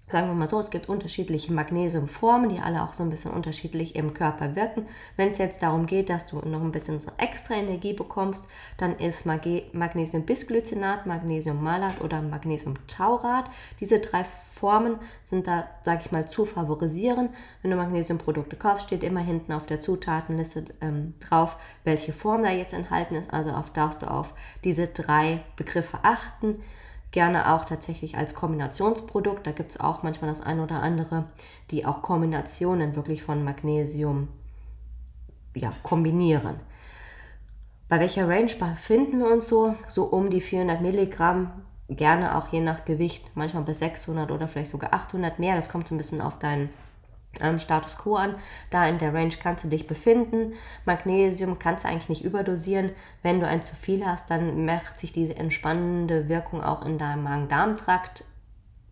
sagen 0.09 0.29
wir 0.29 0.35
mal 0.35 0.47
so, 0.47 0.61
es 0.61 0.71
gibt 0.71 0.89
unterschiedliche 0.89 1.53
Magnesiumformen, 1.53 2.49
die 2.49 2.61
alle 2.61 2.83
auch 2.83 2.95
so 2.95 3.03
ein 3.03 3.11
bisschen 3.11 3.33
unterschiedlich 3.33 3.97
im 3.97 4.15
Körper 4.15 4.55
wirken. 4.55 4.87
Wenn 5.17 5.31
es 5.31 5.39
jetzt 5.39 5.63
darum 5.63 5.87
geht, 5.87 6.11
dass 6.11 6.29
du 6.29 6.39
noch 6.39 6.63
ein 6.63 6.71
bisschen 6.71 7.01
so 7.01 7.11
extra 7.19 7.55
Energie 7.55 7.93
bekommst, 7.93 8.47
dann 8.77 8.97
ist 8.99 9.27
Magnesium-Bisglycinat, 9.27 11.07
Magnesium-Malat 11.07 12.01
oder 12.03 12.23
Magnesium-Taurat. 12.23 13.51
Diese 13.81 13.99
drei 13.99 14.25
Formen 14.53 15.01
sind 15.25 15.49
da, 15.49 15.67
sage 15.83 16.03
ich 16.05 16.13
mal, 16.13 16.29
zu 16.29 16.47
favorisieren. 16.47 17.31
Wenn 17.63 17.73
du 17.73 17.77
Magnesiumprodukte 17.77 18.55
kaufst, 18.57 18.87
steht 18.87 19.03
immer 19.03 19.21
hinten 19.21 19.53
auf 19.53 19.67
der 19.67 19.81
Zutatenliste 19.81 20.67
ähm, 20.81 21.15
drauf, 21.19 21.57
welche 21.83 22.13
Form 22.13 22.45
da 22.45 22.51
jetzt 22.51 22.73
enthalten 22.73 23.17
ist. 23.17 23.35
Also 23.35 23.51
auf, 23.51 23.71
darfst 23.71 24.03
du 24.03 24.07
auf 24.07 24.35
diese 24.63 24.87
drei 24.87 25.43
Begriffe 25.57 25.99
achten 26.05 26.63
gerne 27.11 27.55
auch 27.55 27.65
tatsächlich 27.65 28.17
als 28.17 28.35
Kombinationsprodukt. 28.35 29.47
Da 29.47 29.53
gibt 29.53 29.71
es 29.71 29.81
auch 29.81 30.03
manchmal 30.03 30.31
das 30.31 30.41
eine 30.41 30.63
oder 30.63 30.83
andere, 30.83 31.25
die 31.71 31.87
auch 31.87 32.03
Kombinationen 32.03 32.97
wirklich 32.97 33.23
von 33.23 33.45
Magnesium 33.45 34.29
ja, 35.55 35.73
kombinieren. 35.83 36.57
Bei 37.89 38.01
welcher 38.01 38.29
Range 38.29 38.53
befinden 38.55 39.21
wir 39.21 39.31
uns 39.31 39.49
so? 39.49 39.75
So 39.87 40.05
um 40.05 40.29
die 40.29 40.41
400 40.41 40.81
Milligramm, 40.81 41.63
gerne 41.89 42.37
auch 42.37 42.49
je 42.49 42.61
nach 42.61 42.85
Gewicht, 42.85 43.31
manchmal 43.35 43.63
bis 43.63 43.79
600 43.79 44.31
oder 44.31 44.49
vielleicht 44.49 44.73
sogar 44.73 44.93
800 44.93 45.39
mehr. 45.39 45.55
Das 45.55 45.69
kommt 45.69 45.87
so 45.89 45.95
ein 45.95 45.99
bisschen 45.99 46.21
auf 46.21 46.39
deinen 46.39 46.69
ähm, 47.41 47.59
Status 47.59 47.99
Quo 47.99 48.17
an. 48.17 48.37
Da 48.71 48.87
in 48.87 48.99
der 48.99 49.15
Range 49.15 49.35
kannst 49.41 49.65
du 49.65 49.69
dich 49.69 49.87
befinden. 49.87 50.55
Magnesium 50.85 51.59
kannst 51.59 51.85
du 51.85 51.89
eigentlich 51.89 52.09
nicht 52.09 52.25
überdosieren. 52.25 52.91
Wenn 53.23 53.41
du 53.41 53.47
ein 53.47 53.63
zu 53.63 53.77
viel 53.77 54.07
hast, 54.07 54.31
dann 54.31 54.65
macht 54.65 54.99
sich 54.99 55.13
diese 55.13 55.37
entspannende 55.37 56.29
Wirkung 56.29 56.63
auch 56.63 56.85
in 56.85 56.99
deinem 56.99 57.25
Magen-Darm-Trakt 57.25 58.25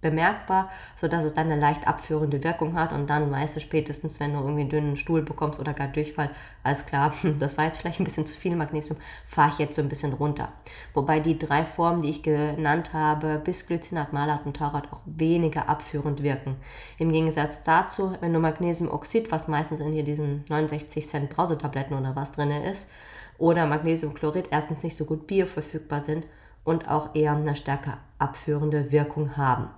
bemerkbar, 0.05 0.71
sodass 0.95 1.25
es 1.25 1.35
dann 1.35 1.51
eine 1.51 1.59
leicht 1.59 1.89
abführende 1.89 2.45
Wirkung 2.45 2.79
hat 2.79 2.93
und 2.93 3.09
dann 3.09 3.31
weißt 3.31 3.57
du 3.57 3.61
spätestens, 3.61 4.21
wenn 4.21 4.35
du 4.35 4.39
irgendwie 4.39 4.61
einen 4.61 4.71
dünnen 4.71 4.97
Stuhl 4.97 5.23
bekommst 5.23 5.59
oder 5.59 5.73
gar 5.73 5.89
Durchfall, 5.89 6.31
alles 6.63 6.85
klar, 6.85 7.15
das 7.41 7.57
war 7.57 7.65
jetzt 7.65 7.79
vielleicht 7.79 8.01
ein 8.01 8.05
bisschen 8.05 8.27
zu 8.27 8.39
viel 8.39 8.55
Magnesium, 8.55 8.99
fahre 9.27 9.51
ich 9.51 9.59
jetzt 9.59 9.77
so 9.77 9.83
ein 9.83 9.89
bisschen 9.89 10.13
runter. 10.13 10.53
Wobei 10.93 11.21
die 11.21 11.39
drei 11.39 11.65
Formen, 11.65 12.03
die 12.03 12.11
ich 12.11 12.23
genannt 12.23 12.93
habe, 12.93 13.41
Bisglycinat, 13.43 14.13
Malat 14.13 14.45
und 14.45 14.59
Taurat 14.59 14.93
auch 14.93 15.01
weniger 15.07 15.71
abführend 15.71 16.23
wirken. 16.23 16.57
Im 16.99 17.11
Gegensatz 17.11 17.63
dazu, 17.63 18.15
wenn 18.21 18.35
du 18.35 18.41
Magnesiumoxid, 18.41 19.33
was 19.33 19.49
meistens 19.49 19.81
in 19.81 19.93
hier 19.93 20.05
diesen 20.05 20.45
69 20.51 21.09
Cent 21.09 21.31
Brausetabletten 21.31 21.97
oder 21.97 22.15
was 22.15 22.33
drin 22.33 22.51
ist, 22.51 22.91
oder 23.39 23.67
Magnesiumchlorid 23.67 24.49
erstens 24.51 24.85
nicht 24.85 24.97
so 24.97 25.07
gut 25.07 25.27
bioverfügbar 25.27 26.05
sind 26.05 26.25
und 26.65 26.89
auch 26.89 27.15
eher 27.15 27.33
eine 27.33 27.57
stärker 27.57 27.99
abführende 28.19 28.91
Wirkung 28.91 29.37
haben. 29.37 29.69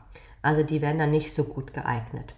Also 0.43 0.63
die 0.63 0.81
werden 0.81 0.99
dann 0.99 1.11
nicht 1.11 1.35
so 1.35 1.45
gut 1.45 1.75
geeignet. 1.75 2.35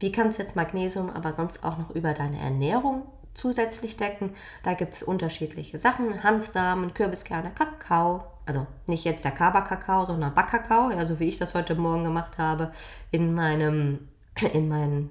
Wie 0.00 0.10
kannst 0.10 0.38
du 0.38 0.42
jetzt 0.42 0.56
Magnesium 0.56 1.10
aber 1.10 1.32
sonst 1.32 1.64
auch 1.64 1.78
noch 1.78 1.90
über 1.90 2.12
deine 2.12 2.40
Ernährung 2.40 3.04
zusätzlich 3.34 3.96
decken? 3.96 4.34
Da 4.64 4.74
gibt 4.74 4.94
es 4.94 5.04
unterschiedliche 5.04 5.78
Sachen. 5.78 6.24
Hanfsamen, 6.24 6.92
Kürbiskerne, 6.92 7.52
Kakao. 7.54 8.24
Also 8.44 8.66
nicht 8.88 9.04
jetzt 9.04 9.24
der 9.24 9.30
Kaba-Kakao, 9.30 10.06
sondern 10.06 10.34
Backkakao, 10.34 10.90
ja, 10.90 11.04
so 11.04 11.20
wie 11.20 11.28
ich 11.28 11.38
das 11.38 11.54
heute 11.54 11.76
Morgen 11.76 12.02
gemacht 12.02 12.38
habe, 12.38 12.72
in 13.12 13.32
meinem, 13.32 14.08
in 14.52 14.68
meinen 14.68 15.10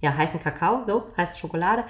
ja, 0.00 0.16
heißen 0.16 0.40
Kakao, 0.40 0.82
so, 0.84 1.04
heiße 1.16 1.36
Schokolade. 1.36 1.84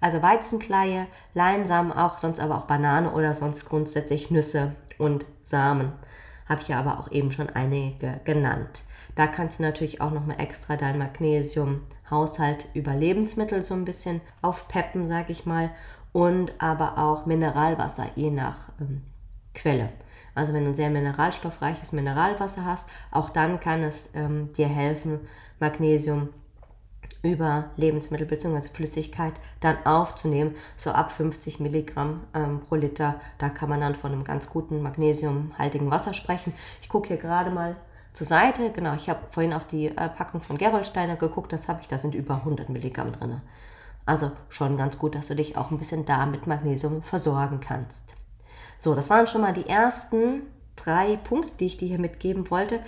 Also 0.00 0.22
Weizenkleie, 0.22 1.06
Leinsamen 1.34 1.92
auch, 1.92 2.18
sonst 2.18 2.40
aber 2.40 2.56
auch 2.56 2.64
Banane 2.64 3.12
oder 3.12 3.34
sonst 3.34 3.66
grundsätzlich 3.66 4.30
Nüsse 4.30 4.74
und 5.00 5.26
Samen. 5.42 5.92
Habe 6.48 6.62
ich 6.62 6.68
ja 6.68 6.78
aber 6.78 7.00
auch 7.00 7.10
eben 7.10 7.32
schon 7.32 7.50
einige 7.50 8.20
genannt. 8.24 8.84
Da 9.14 9.26
kannst 9.26 9.58
du 9.58 9.62
natürlich 9.62 10.00
auch 10.00 10.12
nochmal 10.12 10.40
extra 10.40 10.76
deinen 10.76 10.98
Magnesiumhaushalt 10.98 12.68
über 12.74 12.94
Lebensmittel 12.94 13.62
so 13.62 13.74
ein 13.74 13.84
bisschen 13.84 14.20
aufpeppen, 14.42 15.06
sag 15.06 15.30
ich 15.30 15.46
mal. 15.46 15.70
Und 16.12 16.52
aber 16.58 16.98
auch 16.98 17.26
Mineralwasser, 17.26 18.06
je 18.16 18.30
nach 18.30 18.70
ähm, 18.80 19.02
Quelle. 19.54 19.90
Also 20.34 20.52
wenn 20.52 20.64
du 20.64 20.70
ein 20.70 20.74
sehr 20.74 20.90
mineralstoffreiches 20.90 21.92
Mineralwasser 21.92 22.64
hast, 22.64 22.88
auch 23.10 23.30
dann 23.30 23.60
kann 23.60 23.82
es 23.82 24.10
ähm, 24.14 24.52
dir 24.56 24.68
helfen, 24.68 25.20
Magnesium 25.58 26.30
über 27.22 27.70
Lebensmittel 27.76 28.26
bzw. 28.26 28.68
Flüssigkeit 28.68 29.34
dann 29.60 29.84
aufzunehmen, 29.84 30.54
so 30.76 30.90
ab 30.90 31.12
50 31.12 31.60
Milligramm 31.60 32.22
ähm, 32.34 32.60
pro 32.60 32.76
Liter. 32.76 33.20
Da 33.38 33.48
kann 33.48 33.68
man 33.68 33.80
dann 33.80 33.94
von 33.94 34.12
einem 34.12 34.24
ganz 34.24 34.48
guten 34.48 34.82
magnesiumhaltigen 34.82 35.90
Wasser 35.90 36.14
sprechen. 36.14 36.54
Ich 36.80 36.88
gucke 36.88 37.08
hier 37.08 37.18
gerade 37.18 37.50
mal 37.50 37.76
zur 38.12 38.26
Seite. 38.26 38.70
Genau, 38.72 38.94
ich 38.94 39.08
habe 39.08 39.20
vorhin 39.30 39.52
auf 39.52 39.66
die 39.66 39.86
äh, 39.86 40.08
Packung 40.08 40.40
von 40.40 40.58
Gerolsteiner 40.58 41.16
geguckt, 41.16 41.52
das 41.52 41.68
habe 41.68 41.80
ich, 41.82 41.88
da 41.88 41.98
sind 41.98 42.14
über 42.14 42.36
100 42.36 42.68
Milligramm 42.68 43.12
drin. 43.12 43.40
Also 44.06 44.32
schon 44.48 44.76
ganz 44.76 44.98
gut, 44.98 45.14
dass 45.14 45.28
du 45.28 45.36
dich 45.36 45.56
auch 45.56 45.70
ein 45.70 45.78
bisschen 45.78 46.04
da 46.04 46.26
mit 46.26 46.46
Magnesium 46.46 47.02
versorgen 47.02 47.60
kannst. 47.60 48.14
So, 48.78 48.94
das 48.94 49.10
waren 49.10 49.26
schon 49.26 49.42
mal 49.42 49.52
die 49.52 49.68
ersten 49.68 50.42
drei 50.74 51.16
Punkte, 51.16 51.52
die 51.60 51.66
ich 51.66 51.76
dir 51.76 51.88
hier 51.88 51.98
mitgeben 51.98 52.50
wollte. 52.50 52.80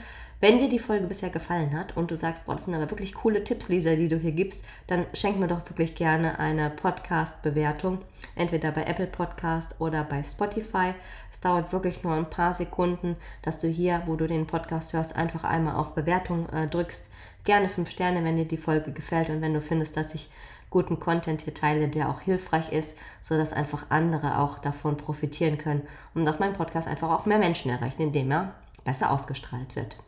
Wenn 0.42 0.58
dir 0.58 0.68
die 0.68 0.80
Folge 0.80 1.06
bisher 1.06 1.30
gefallen 1.30 1.72
hat 1.72 1.96
und 1.96 2.10
du 2.10 2.16
sagst, 2.16 2.46
boah, 2.46 2.56
das 2.56 2.64
sind 2.64 2.74
aber 2.74 2.90
wirklich 2.90 3.14
coole 3.14 3.44
Tipps, 3.44 3.68
Lisa, 3.68 3.94
die 3.94 4.08
du 4.08 4.16
hier 4.16 4.32
gibst, 4.32 4.64
dann 4.88 5.06
schenk 5.14 5.38
mir 5.38 5.46
doch 5.46 5.64
wirklich 5.70 5.94
gerne 5.94 6.36
eine 6.40 6.68
Podcast-Bewertung. 6.68 8.00
Entweder 8.34 8.72
bei 8.72 8.82
Apple 8.82 9.06
Podcast 9.06 9.80
oder 9.80 10.02
bei 10.02 10.24
Spotify. 10.24 10.94
Es 11.30 11.38
dauert 11.38 11.72
wirklich 11.72 12.02
nur 12.02 12.14
ein 12.14 12.28
paar 12.28 12.54
Sekunden, 12.54 13.14
dass 13.42 13.60
du 13.60 13.68
hier, 13.68 14.02
wo 14.06 14.16
du 14.16 14.26
den 14.26 14.48
Podcast 14.48 14.92
hörst, 14.94 15.14
einfach 15.14 15.44
einmal 15.44 15.76
auf 15.76 15.94
Bewertung 15.94 16.48
äh, 16.48 16.66
drückst. 16.66 17.08
Gerne 17.44 17.68
fünf 17.68 17.90
Sterne, 17.90 18.24
wenn 18.24 18.34
dir 18.34 18.44
die 18.44 18.56
Folge 18.56 18.90
gefällt 18.90 19.30
und 19.30 19.42
wenn 19.42 19.54
du 19.54 19.60
findest, 19.60 19.96
dass 19.96 20.12
ich 20.12 20.28
guten 20.70 20.98
Content 20.98 21.42
hier 21.42 21.54
teile, 21.54 21.86
der 21.86 22.08
auch 22.08 22.20
hilfreich 22.20 22.72
ist, 22.72 22.98
sodass 23.20 23.52
einfach 23.52 23.86
andere 23.90 24.40
auch 24.40 24.58
davon 24.58 24.96
profitieren 24.96 25.56
können 25.56 25.86
und 26.14 26.24
dass 26.24 26.40
mein 26.40 26.54
Podcast 26.54 26.88
einfach 26.88 27.10
auch 27.10 27.26
mehr 27.26 27.38
Menschen 27.38 27.70
erreicht, 27.70 28.00
indem 28.00 28.32
er 28.32 28.54
besser 28.82 29.12
ausgestrahlt 29.12 29.76
wird. 29.76 29.98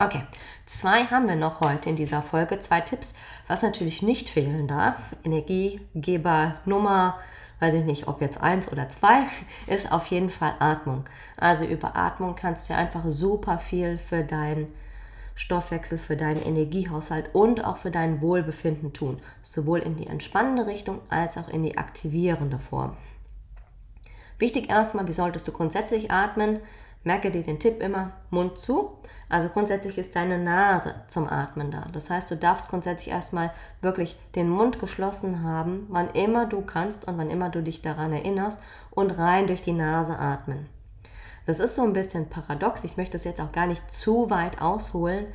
Okay, 0.00 0.22
zwei 0.64 1.06
haben 1.06 1.26
wir 1.26 1.34
noch 1.34 1.58
heute 1.58 1.90
in 1.90 1.96
dieser 1.96 2.22
Folge. 2.22 2.60
Zwei 2.60 2.80
Tipps, 2.80 3.14
was 3.48 3.62
natürlich 3.62 4.00
nicht 4.00 4.28
fehlen 4.28 4.68
darf. 4.68 4.96
Energiegeber 5.24 6.54
Nummer, 6.64 7.18
weiß 7.58 7.74
ich 7.74 7.84
nicht, 7.84 8.06
ob 8.06 8.20
jetzt 8.20 8.40
eins 8.40 8.70
oder 8.70 8.88
zwei, 8.90 9.22
ist 9.66 9.90
auf 9.90 10.06
jeden 10.06 10.30
Fall 10.30 10.54
Atmung. 10.60 11.04
Also 11.36 11.64
über 11.64 11.96
Atmung 11.96 12.36
kannst 12.36 12.70
du 12.70 12.76
einfach 12.76 13.02
super 13.06 13.58
viel 13.58 13.98
für 13.98 14.22
deinen 14.22 14.72
Stoffwechsel, 15.34 15.98
für 15.98 16.16
deinen 16.16 16.42
Energiehaushalt 16.42 17.34
und 17.34 17.64
auch 17.64 17.78
für 17.78 17.90
dein 17.90 18.20
Wohlbefinden 18.20 18.92
tun. 18.92 19.20
Sowohl 19.42 19.80
in 19.80 19.96
die 19.96 20.06
entspannende 20.06 20.68
Richtung 20.68 21.00
als 21.08 21.36
auch 21.36 21.48
in 21.48 21.64
die 21.64 21.76
aktivierende 21.76 22.60
Form. 22.60 22.96
Wichtig 24.38 24.70
erstmal, 24.70 25.08
wie 25.08 25.12
solltest 25.12 25.48
du 25.48 25.52
grundsätzlich 25.52 26.12
atmen? 26.12 26.60
Merke 27.04 27.30
dir 27.30 27.42
den 27.42 27.58
Tipp 27.58 27.80
immer, 27.80 28.12
Mund 28.30 28.58
zu. 28.58 28.98
Also 29.28 29.48
grundsätzlich 29.48 29.98
ist 29.98 30.16
deine 30.16 30.38
Nase 30.38 30.94
zum 31.08 31.28
Atmen 31.28 31.70
da. 31.70 31.86
Das 31.92 32.10
heißt, 32.10 32.30
du 32.30 32.36
darfst 32.36 32.70
grundsätzlich 32.70 33.12
erstmal 33.12 33.52
wirklich 33.80 34.18
den 34.34 34.48
Mund 34.48 34.78
geschlossen 34.78 35.42
haben, 35.42 35.86
wann 35.90 36.10
immer 36.10 36.46
du 36.46 36.62
kannst 36.62 37.06
und 37.06 37.18
wann 37.18 37.30
immer 37.30 37.50
du 37.50 37.62
dich 37.62 37.82
daran 37.82 38.12
erinnerst 38.12 38.62
und 38.90 39.10
rein 39.10 39.46
durch 39.46 39.62
die 39.62 39.72
Nase 39.72 40.18
atmen. 40.18 40.66
Das 41.46 41.60
ist 41.60 41.76
so 41.76 41.82
ein 41.82 41.94
bisschen 41.94 42.28
paradox. 42.28 42.84
Ich 42.84 42.96
möchte 42.96 43.12
das 43.12 43.24
jetzt 43.24 43.40
auch 43.40 43.52
gar 43.52 43.66
nicht 43.66 43.90
zu 43.90 44.28
weit 44.28 44.60
ausholen, 44.60 45.26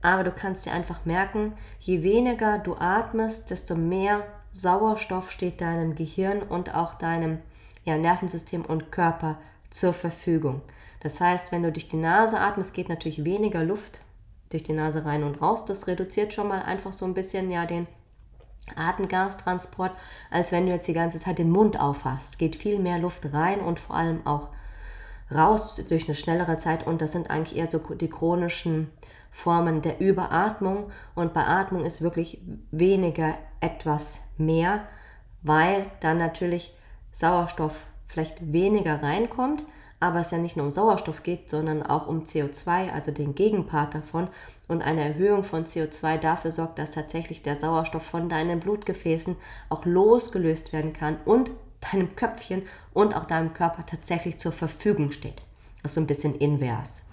aber 0.00 0.24
du 0.24 0.30
kannst 0.30 0.64
dir 0.64 0.72
einfach 0.72 1.04
merken, 1.04 1.54
je 1.78 2.02
weniger 2.02 2.58
du 2.58 2.76
atmest, 2.76 3.50
desto 3.50 3.74
mehr 3.74 4.22
Sauerstoff 4.52 5.30
steht 5.30 5.60
deinem 5.60 5.94
Gehirn 5.94 6.42
und 6.42 6.74
auch 6.74 6.94
deinem 6.94 7.40
ja, 7.84 7.96
Nervensystem 7.96 8.64
und 8.64 8.92
Körper 8.92 9.38
zur 9.70 9.92
Verfügung. 9.92 10.62
Das 11.00 11.20
heißt, 11.20 11.52
wenn 11.52 11.62
du 11.62 11.72
durch 11.72 11.88
die 11.88 11.96
Nase 11.96 12.40
atmest, 12.40 12.74
geht 12.74 12.88
natürlich 12.88 13.24
weniger 13.24 13.64
Luft 13.64 14.00
durch 14.50 14.62
die 14.62 14.72
Nase 14.72 15.04
rein 15.04 15.22
und 15.22 15.40
raus. 15.40 15.64
Das 15.64 15.86
reduziert 15.86 16.32
schon 16.32 16.48
mal 16.48 16.62
einfach 16.62 16.92
so 16.92 17.04
ein 17.04 17.14
bisschen 17.14 17.50
ja 17.50 17.66
den 17.66 17.86
Atemgastransport, 18.76 19.92
als 20.30 20.52
wenn 20.52 20.66
du 20.66 20.72
jetzt 20.72 20.88
die 20.88 20.94
ganze 20.94 21.18
Zeit 21.18 21.38
den 21.38 21.50
Mund 21.50 21.80
aufhast. 21.80 22.38
Geht 22.38 22.56
viel 22.56 22.78
mehr 22.78 22.98
Luft 22.98 23.32
rein 23.32 23.60
und 23.60 23.80
vor 23.80 23.96
allem 23.96 24.26
auch 24.26 24.48
raus 25.34 25.82
durch 25.88 26.06
eine 26.06 26.14
schnellere 26.14 26.56
Zeit 26.56 26.86
und 26.86 27.02
das 27.02 27.12
sind 27.12 27.30
eigentlich 27.30 27.56
eher 27.56 27.70
so 27.70 27.78
die 27.78 28.08
chronischen 28.08 28.90
Formen 29.30 29.82
der 29.82 30.00
Überatmung 30.00 30.90
und 31.14 31.34
bei 31.34 31.46
Atmung 31.46 31.84
ist 31.84 32.00
wirklich 32.00 32.40
weniger 32.70 33.34
etwas 33.60 34.22
mehr, 34.38 34.80
weil 35.42 35.86
dann 36.00 36.18
natürlich 36.18 36.74
Sauerstoff 37.12 37.86
vielleicht 38.06 38.52
weniger 38.52 39.02
reinkommt, 39.02 39.66
aber 40.00 40.20
es 40.20 40.30
ja 40.30 40.38
nicht 40.38 40.56
nur 40.56 40.66
um 40.66 40.72
Sauerstoff 40.72 41.22
geht, 41.22 41.50
sondern 41.50 41.82
auch 41.82 42.06
um 42.06 42.22
CO2, 42.22 42.92
also 42.92 43.10
den 43.10 43.34
Gegenpart 43.34 43.94
davon. 43.94 44.28
Und 44.68 44.82
eine 44.82 45.02
Erhöhung 45.02 45.44
von 45.44 45.64
CO2 45.64 46.18
dafür 46.18 46.52
sorgt, 46.52 46.78
dass 46.78 46.92
tatsächlich 46.92 47.42
der 47.42 47.56
Sauerstoff 47.56 48.04
von 48.04 48.28
deinen 48.28 48.60
Blutgefäßen 48.60 49.36
auch 49.68 49.84
losgelöst 49.84 50.72
werden 50.72 50.92
kann 50.92 51.18
und 51.24 51.50
deinem 51.92 52.14
Köpfchen 52.16 52.62
und 52.92 53.14
auch 53.14 53.24
deinem 53.24 53.54
Körper 53.54 53.86
tatsächlich 53.86 54.38
zur 54.38 54.52
Verfügung 54.52 55.10
steht. 55.10 55.42
Das 55.82 55.92
ist 55.92 55.94
so 55.94 56.00
ein 56.00 56.06
bisschen 56.06 56.34
invers. 56.34 57.06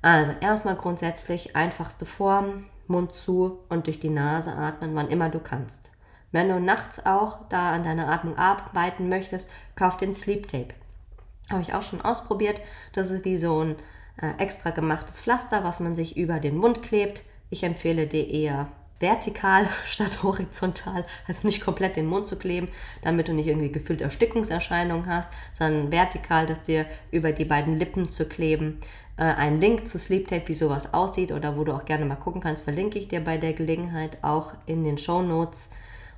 Also 0.00 0.32
erstmal 0.40 0.76
grundsätzlich 0.76 1.54
einfachste 1.54 2.06
Form, 2.06 2.64
Mund 2.88 3.12
zu 3.12 3.60
und 3.68 3.86
durch 3.86 4.00
die 4.00 4.10
Nase 4.10 4.52
atmen, 4.52 4.94
wann 4.94 5.08
immer 5.08 5.28
du 5.28 5.38
kannst. 5.38 5.90
Wenn 6.32 6.48
du 6.48 6.60
nachts 6.60 7.04
auch 7.04 7.38
da 7.48 7.72
an 7.72 7.84
deiner 7.84 8.08
Atmung 8.08 8.36
arbeiten 8.36 9.08
möchtest, 9.08 9.50
kauf 9.76 9.96
den 9.96 10.14
Sleep 10.14 10.48
Tape. 10.48 10.74
Habe 11.50 11.62
ich 11.62 11.74
auch 11.74 11.82
schon 11.82 12.00
ausprobiert. 12.00 12.60
Das 12.92 13.10
ist 13.10 13.24
wie 13.24 13.36
so 13.36 13.62
ein 13.64 13.76
äh, 14.20 14.42
extra 14.42 14.70
gemachtes 14.70 15.20
Pflaster, 15.20 15.64
was 15.64 15.80
man 15.80 15.94
sich 15.94 16.16
über 16.16 16.40
den 16.40 16.56
Mund 16.56 16.82
klebt. 16.82 17.22
Ich 17.50 17.62
empfehle 17.64 18.06
dir 18.06 18.28
eher 18.28 18.68
vertikal 19.02 19.68
statt 19.84 20.22
horizontal, 20.22 21.04
also 21.26 21.46
nicht 21.46 21.62
komplett 21.62 21.96
den 21.96 22.06
Mund 22.06 22.28
zu 22.28 22.36
kleben, 22.36 22.68
damit 23.02 23.28
du 23.28 23.34
nicht 23.34 23.48
irgendwie 23.48 23.72
gefüllte 23.72 24.04
Erstickungserscheinungen 24.04 25.06
hast, 25.06 25.30
sondern 25.52 25.90
vertikal, 25.90 26.46
das 26.46 26.62
dir 26.62 26.86
über 27.10 27.32
die 27.32 27.44
beiden 27.44 27.78
Lippen 27.78 28.08
zu 28.08 28.26
kleben. 28.26 28.80
Äh, 29.18 29.24
ein 29.24 29.60
Link 29.60 29.86
zu 29.86 29.98
Sleep 29.98 30.28
Tape, 30.28 30.48
wie 30.48 30.54
sowas 30.54 30.94
aussieht 30.94 31.32
oder 31.32 31.58
wo 31.58 31.64
du 31.64 31.72
auch 31.72 31.84
gerne 31.84 32.06
mal 32.06 32.16
gucken 32.16 32.40
kannst, 32.40 32.64
verlinke 32.64 32.98
ich 32.98 33.08
dir 33.08 33.20
bei 33.20 33.36
der 33.36 33.52
Gelegenheit 33.52 34.18
auch 34.22 34.54
in 34.66 34.84
den 34.84 34.96
Show 34.96 35.20
Notes 35.20 35.70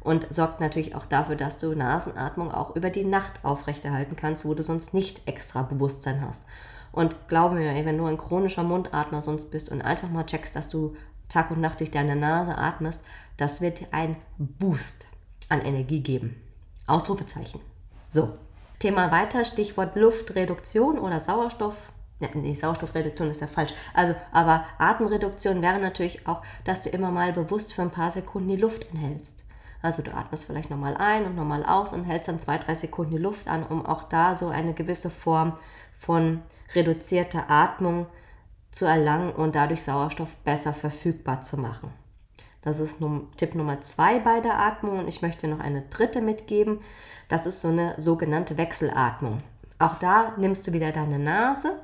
und 0.04 0.32
sorgt 0.32 0.60
natürlich 0.60 0.94
auch 0.94 1.06
dafür, 1.06 1.34
dass 1.34 1.58
du 1.58 1.74
Nasenatmung 1.74 2.52
auch 2.52 2.76
über 2.76 2.90
die 2.90 3.04
Nacht 3.04 3.32
aufrechterhalten 3.42 4.14
kannst, 4.14 4.44
wo 4.44 4.54
du 4.54 4.62
sonst 4.62 4.94
nicht 4.94 5.26
extra 5.26 5.62
Bewusstsein 5.62 6.20
hast. 6.20 6.44
Und 6.92 7.26
glaube 7.26 7.56
mir, 7.56 7.74
wenn 7.84 7.98
du 7.98 8.04
ein 8.04 8.18
chronischer 8.18 8.62
Mundatmer 8.62 9.20
sonst 9.20 9.50
bist 9.50 9.70
und 9.70 9.82
einfach 9.82 10.10
mal 10.10 10.26
checkst, 10.26 10.54
dass 10.54 10.68
du 10.68 10.94
Tag 11.28 11.50
und 11.50 11.60
Nacht 11.60 11.80
durch 11.80 11.90
deine 11.90 12.14
Nase 12.14 12.56
atmest, 12.56 13.02
das 13.38 13.60
wird 13.60 13.80
dir 13.80 13.88
einen 13.90 14.16
Boost 14.38 15.06
an 15.48 15.62
Energie 15.62 16.00
geben. 16.00 16.40
Ausrufezeichen. 16.86 17.60
So, 18.08 18.32
Thema 18.78 19.10
weiter, 19.10 19.44
Stichwort 19.44 19.96
Luftreduktion 19.96 20.98
oder 20.98 21.18
Sauerstoff. 21.18 21.90
Nee, 22.34 22.54
Sauerstoffreduktion 22.54 23.30
ist 23.30 23.40
ja 23.40 23.46
falsch. 23.46 23.72
Also, 23.92 24.14
aber 24.32 24.64
Atemreduktion 24.78 25.62
wäre 25.62 25.80
natürlich 25.80 26.26
auch, 26.26 26.42
dass 26.64 26.82
du 26.82 26.90
immer 26.90 27.10
mal 27.10 27.32
bewusst 27.32 27.72
für 27.72 27.82
ein 27.82 27.90
paar 27.90 28.10
Sekunden 28.10 28.50
die 28.50 28.56
Luft 28.56 28.84
inhältst. 28.92 29.43
Also 29.84 30.00
du 30.00 30.14
atmest 30.14 30.46
vielleicht 30.46 30.70
nochmal 30.70 30.96
ein 30.96 31.26
und 31.26 31.36
nochmal 31.36 31.62
aus 31.62 31.92
und 31.92 32.04
hältst 32.04 32.30
dann 32.30 32.40
zwei, 32.40 32.56
drei 32.56 32.74
Sekunden 32.74 33.10
die 33.10 33.22
Luft 33.22 33.46
an, 33.46 33.66
um 33.66 33.84
auch 33.84 34.04
da 34.04 34.34
so 34.34 34.48
eine 34.48 34.72
gewisse 34.72 35.10
Form 35.10 35.58
von 35.92 36.40
reduzierter 36.74 37.50
Atmung 37.50 38.06
zu 38.70 38.86
erlangen 38.86 39.30
und 39.30 39.54
dadurch 39.54 39.82
Sauerstoff 39.82 40.36
besser 40.36 40.72
verfügbar 40.72 41.42
zu 41.42 41.58
machen. 41.58 41.90
Das 42.62 42.78
ist 42.80 43.02
Tipp 43.36 43.54
Nummer 43.54 43.82
zwei 43.82 44.20
bei 44.20 44.40
der 44.40 44.58
Atmung 44.58 45.00
und 45.00 45.06
ich 45.06 45.20
möchte 45.20 45.48
noch 45.48 45.60
eine 45.60 45.82
dritte 45.82 46.22
mitgeben. 46.22 46.80
Das 47.28 47.44
ist 47.44 47.60
so 47.60 47.68
eine 47.68 47.94
sogenannte 48.00 48.56
Wechselatmung. 48.56 49.42
Auch 49.78 49.96
da 49.96 50.32
nimmst 50.38 50.66
du 50.66 50.72
wieder 50.72 50.92
deine 50.92 51.18
Nase 51.18 51.78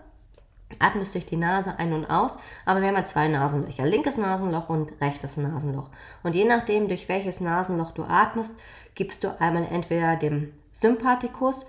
Atmest 0.79 1.15
durch 1.15 1.27
die 1.27 1.37
Nase 1.37 1.79
ein 1.79 1.93
und 1.93 2.07
aus, 2.07 2.39
aber 2.65 2.81
wir 2.81 2.89
haben 2.89 2.97
ja 2.97 3.05
zwei 3.05 3.29
Nasenlöcher, 3.29 3.85
linkes 3.87 4.17
Nasenloch 4.17 4.69
und 4.69 4.93
rechtes 5.01 5.37
Nasenloch. 5.37 5.91
Und 6.23 6.35
je 6.35 6.45
nachdem, 6.45 6.89
durch 6.89 7.09
welches 7.09 7.41
Nasenloch 7.41 7.93
du 7.93 8.05
atmest, 8.05 8.59
gibst 8.95 9.25
du 9.25 9.41
einmal 9.41 9.67
entweder 9.71 10.17
dem 10.17 10.53
Sympathikus, 10.73 11.67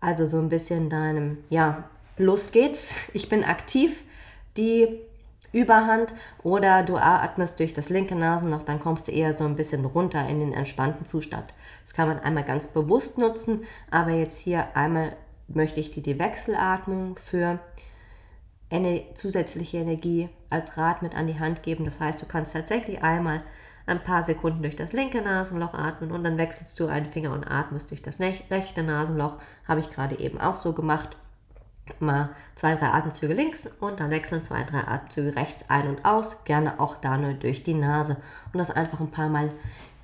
also 0.00 0.26
so 0.26 0.38
ein 0.38 0.48
bisschen 0.48 0.90
deinem, 0.90 1.38
ja, 1.50 1.84
los 2.16 2.52
geht's, 2.52 2.94
ich 3.12 3.28
bin 3.28 3.44
aktiv, 3.44 4.02
die 4.56 5.00
Überhand, 5.52 6.12
oder 6.42 6.82
du 6.82 6.96
atmest 6.96 7.60
durch 7.60 7.74
das 7.74 7.88
linke 7.88 8.16
Nasenloch, 8.16 8.62
dann 8.62 8.80
kommst 8.80 9.06
du 9.06 9.12
eher 9.12 9.34
so 9.34 9.44
ein 9.44 9.54
bisschen 9.54 9.84
runter 9.84 10.28
in 10.28 10.40
den 10.40 10.52
entspannten 10.52 11.06
Zustand. 11.06 11.54
Das 11.82 11.94
kann 11.94 12.08
man 12.08 12.18
einmal 12.18 12.44
ganz 12.44 12.68
bewusst 12.68 13.18
nutzen, 13.18 13.62
aber 13.90 14.10
jetzt 14.10 14.40
hier 14.40 14.76
einmal 14.76 15.16
möchte 15.46 15.78
ich 15.78 15.90
dir 15.92 16.02
die 16.02 16.18
Wechselatmung 16.18 17.16
für 17.16 17.60
zusätzliche 19.14 19.78
Energie 19.78 20.28
als 20.50 20.76
Rad 20.76 21.02
mit 21.02 21.14
an 21.14 21.26
die 21.26 21.38
Hand 21.38 21.62
geben. 21.62 21.84
Das 21.84 22.00
heißt, 22.00 22.20
du 22.20 22.26
kannst 22.26 22.54
tatsächlich 22.54 23.02
einmal 23.02 23.42
ein 23.86 24.02
paar 24.02 24.22
Sekunden 24.22 24.62
durch 24.62 24.76
das 24.76 24.92
linke 24.92 25.20
Nasenloch 25.20 25.74
atmen 25.74 26.10
und 26.10 26.24
dann 26.24 26.38
wechselst 26.38 26.78
du 26.80 26.86
einen 26.86 27.12
Finger 27.12 27.32
und 27.32 27.44
atmest 27.44 27.90
durch 27.90 28.02
das 28.02 28.18
rechte 28.20 28.82
Nasenloch. 28.82 29.38
Habe 29.68 29.80
ich 29.80 29.90
gerade 29.90 30.18
eben 30.18 30.40
auch 30.40 30.54
so 30.54 30.72
gemacht. 30.72 31.16
Mal 32.00 32.30
zwei, 32.54 32.76
drei 32.76 32.86
Atemzüge 32.86 33.34
links 33.34 33.66
und 33.66 34.00
dann 34.00 34.08
wechseln 34.10 34.42
zwei, 34.42 34.64
drei 34.64 34.88
Atemzüge 34.88 35.36
rechts 35.36 35.68
ein 35.68 35.86
und 35.86 36.04
aus. 36.06 36.44
Gerne 36.44 36.80
auch 36.80 36.96
da 36.96 37.18
nur 37.18 37.34
durch 37.34 37.62
die 37.62 37.74
Nase 37.74 38.16
und 38.52 38.58
das 38.58 38.70
einfach 38.70 39.00
ein 39.00 39.10
paar 39.10 39.28
Mal 39.28 39.50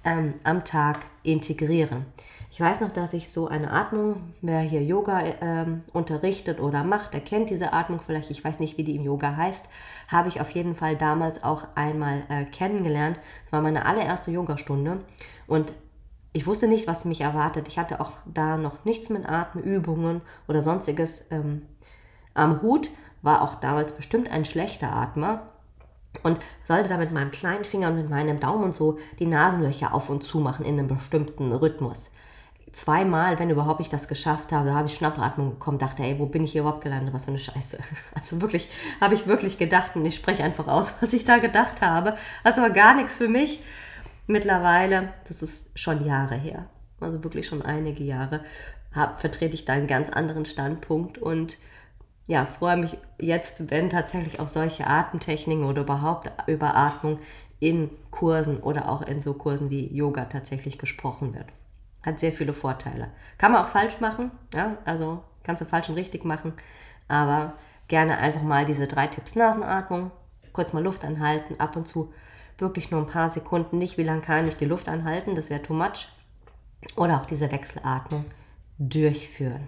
ähm, 0.04 0.34
am 0.44 0.64
Tag 0.64 1.00
integrieren. 1.22 2.06
Ich 2.50 2.60
weiß 2.60 2.80
noch, 2.80 2.90
dass 2.90 3.12
ich 3.12 3.30
so 3.30 3.46
eine 3.46 3.70
Atmung, 3.70 4.34
wer 4.40 4.60
hier 4.60 4.82
Yoga 4.82 5.22
ähm, 5.40 5.82
unterrichtet 5.92 6.58
oder 6.58 6.82
macht, 6.82 7.14
der 7.14 7.20
kennt 7.20 7.50
diese 7.50 7.72
Atmung 7.72 8.00
vielleicht, 8.00 8.30
ich 8.30 8.42
weiß 8.42 8.58
nicht, 8.58 8.76
wie 8.76 8.82
die 8.82 8.96
im 8.96 9.04
Yoga 9.04 9.36
heißt, 9.36 9.68
habe 10.08 10.28
ich 10.28 10.40
auf 10.40 10.50
jeden 10.50 10.74
Fall 10.74 10.96
damals 10.96 11.44
auch 11.44 11.68
einmal 11.76 12.24
äh, 12.28 12.44
kennengelernt. 12.44 13.20
Es 13.46 13.52
war 13.52 13.62
meine 13.62 13.86
allererste 13.86 14.32
Yogastunde 14.32 15.00
und 15.46 15.72
ich 16.32 16.46
wusste 16.46 16.66
nicht, 16.66 16.86
was 16.86 17.04
mich 17.04 17.20
erwartet. 17.20 17.68
Ich 17.68 17.78
hatte 17.78 18.00
auch 18.00 18.12
da 18.24 18.56
noch 18.56 18.84
nichts 18.84 19.10
mit 19.10 19.28
Atemübungen 19.28 20.20
oder 20.48 20.62
sonstiges 20.62 21.30
ähm, 21.30 21.62
am 22.34 22.62
Hut, 22.62 22.90
war 23.22 23.42
auch 23.42 23.56
damals 23.56 23.94
bestimmt 23.94 24.30
ein 24.30 24.44
schlechter 24.44 24.92
Atmer 24.92 25.49
und 26.22 26.38
sollte 26.64 26.88
da 26.88 26.96
mit 26.96 27.12
meinem 27.12 27.30
kleinen 27.30 27.64
Finger 27.64 27.88
und 27.88 27.96
mit 27.96 28.10
meinem 28.10 28.40
Daumen 28.40 28.72
so 28.72 28.98
die 29.18 29.26
Nasenlöcher 29.26 29.94
auf 29.94 30.10
und 30.10 30.22
zu 30.22 30.40
machen 30.40 30.64
in 30.64 30.78
einem 30.78 30.88
bestimmten 30.88 31.52
Rhythmus 31.52 32.10
zweimal, 32.72 33.38
wenn 33.38 33.50
überhaupt 33.50 33.80
ich 33.80 33.88
das 33.88 34.08
geschafft 34.08 34.52
habe, 34.52 34.68
da 34.68 34.74
habe 34.74 34.88
ich 34.88 34.94
Schnappatmung 34.94 35.50
bekommen, 35.50 35.78
dachte, 35.78 36.02
ey, 36.02 36.18
wo 36.18 36.26
bin 36.26 36.44
ich 36.44 36.52
hier 36.52 36.62
überhaupt 36.62 36.82
gelandet, 36.82 37.14
was 37.14 37.24
für 37.24 37.30
eine 37.30 37.40
Scheiße. 37.40 37.78
Also 38.14 38.40
wirklich, 38.40 38.68
habe 39.00 39.14
ich 39.14 39.26
wirklich 39.26 39.58
gedacht 39.58 39.96
und 39.96 40.04
ich 40.04 40.14
spreche 40.14 40.44
einfach 40.44 40.68
aus, 40.68 40.94
was 41.00 41.12
ich 41.12 41.24
da 41.24 41.38
gedacht 41.38 41.80
habe. 41.80 42.16
Also 42.44 42.62
war 42.62 42.70
gar 42.70 42.94
nichts 42.94 43.14
für 43.14 43.28
mich. 43.28 43.62
Mittlerweile, 44.26 45.12
das 45.26 45.42
ist 45.42 45.76
schon 45.78 46.06
Jahre 46.06 46.36
her, 46.36 46.66
also 47.00 47.24
wirklich 47.24 47.48
schon 47.48 47.62
einige 47.62 48.04
Jahre, 48.04 48.44
hab, 48.94 49.20
vertrete 49.20 49.54
ich 49.54 49.64
da 49.64 49.72
einen 49.72 49.88
ganz 49.88 50.10
anderen 50.10 50.44
Standpunkt 50.44 51.18
und 51.18 51.58
ja, 52.30 52.46
freue 52.46 52.76
mich 52.76 52.96
jetzt, 53.18 53.72
wenn 53.72 53.90
tatsächlich 53.90 54.38
auch 54.38 54.46
solche 54.46 54.86
Atemtechniken 54.86 55.64
oder 55.64 55.82
überhaupt 55.82 56.30
über 56.46 56.76
Atmung 56.76 57.18
in 57.58 57.90
Kursen 58.12 58.60
oder 58.60 58.88
auch 58.88 59.02
in 59.02 59.20
so 59.20 59.34
Kursen 59.34 59.68
wie 59.68 59.92
Yoga 59.92 60.26
tatsächlich 60.26 60.78
gesprochen 60.78 61.34
wird. 61.34 61.46
Hat 62.04 62.20
sehr 62.20 62.30
viele 62.30 62.54
Vorteile. 62.54 63.08
Kann 63.36 63.50
man 63.50 63.64
auch 63.64 63.68
falsch 63.68 63.98
machen, 63.98 64.30
ja, 64.54 64.78
also 64.84 65.24
kannst 65.42 65.60
du 65.60 65.66
falsch 65.66 65.88
und 65.88 65.96
richtig 65.96 66.24
machen, 66.24 66.52
aber 67.08 67.54
gerne 67.88 68.18
einfach 68.18 68.42
mal 68.42 68.64
diese 68.64 68.86
drei 68.86 69.08
Tipps 69.08 69.34
Nasenatmung, 69.34 70.12
kurz 70.52 70.72
mal 70.72 70.84
Luft 70.84 71.04
anhalten, 71.04 71.58
ab 71.58 71.74
und 71.74 71.88
zu 71.88 72.14
wirklich 72.58 72.92
nur 72.92 73.00
ein 73.00 73.08
paar 73.08 73.28
Sekunden, 73.28 73.78
nicht 73.78 73.98
wie 73.98 74.04
lange 74.04 74.20
kann 74.20 74.46
ich 74.46 74.56
die 74.56 74.66
Luft 74.66 74.88
anhalten, 74.88 75.34
das 75.34 75.50
wäre 75.50 75.62
too 75.62 75.74
much. 75.74 76.12
Oder 76.94 77.20
auch 77.20 77.26
diese 77.26 77.50
Wechselatmung 77.50 78.24
durchführen. 78.78 79.66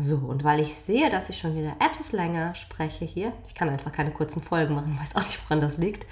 So, 0.00 0.16
und 0.16 0.44
weil 0.44 0.60
ich 0.60 0.74
sehe, 0.74 1.08
dass 1.08 1.30
ich 1.30 1.38
schon 1.38 1.56
wieder 1.56 1.74
etwas 1.80 2.12
länger 2.12 2.54
spreche 2.54 3.06
hier, 3.06 3.32
ich 3.46 3.54
kann 3.54 3.70
einfach 3.70 3.90
keine 3.90 4.10
kurzen 4.10 4.42
Folgen 4.42 4.74
machen, 4.74 4.98
weiß 5.00 5.16
auch 5.16 5.22
nicht, 5.22 5.42
woran 5.44 5.62
das 5.62 5.78
liegt, 5.78 6.06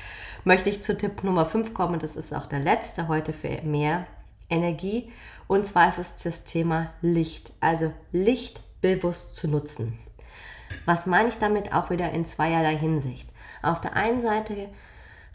möchte 0.44 0.70
ich 0.70 0.82
zu 0.82 0.96
Tipp 0.96 1.22
Nummer 1.22 1.44
5 1.44 1.74
kommen. 1.74 2.00
Das 2.00 2.16
ist 2.16 2.34
auch 2.34 2.46
der 2.46 2.60
letzte 2.60 3.08
heute 3.08 3.32
für 3.32 3.60
mehr 3.62 4.06
Energie. 4.48 5.12
Und 5.46 5.66
zwar 5.66 5.88
ist 5.88 5.98
es 5.98 6.16
das 6.16 6.44
Thema 6.44 6.92
Licht. 7.02 7.52
Also 7.60 7.92
Licht 8.12 8.62
bewusst 8.80 9.36
zu 9.36 9.48
nutzen. 9.48 9.98
Was 10.84 11.06
meine 11.06 11.28
ich 11.28 11.38
damit 11.38 11.72
auch 11.72 11.90
wieder 11.90 12.10
in 12.12 12.24
zweierlei 12.24 12.76
Hinsicht? 12.76 13.28
Auf 13.62 13.80
der 13.80 13.94
einen 13.94 14.22
Seite 14.22 14.68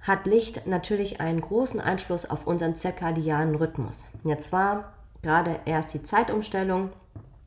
hat 0.02 0.26
Licht 0.26 0.66
natürlich 0.66 1.22
einen 1.22 1.42
großen 1.42 1.80
Einfluss 1.80 2.30
auf 2.30 2.48
unseren 2.48 2.76
zirkadianen 2.76 3.56
Rhythmus. 3.56 4.06
Jetzt 4.24 4.52
war 4.52 4.94
gerade 5.22 5.60
erst 5.66 5.94
die 5.94 6.04
Zeitumstellung 6.04 6.90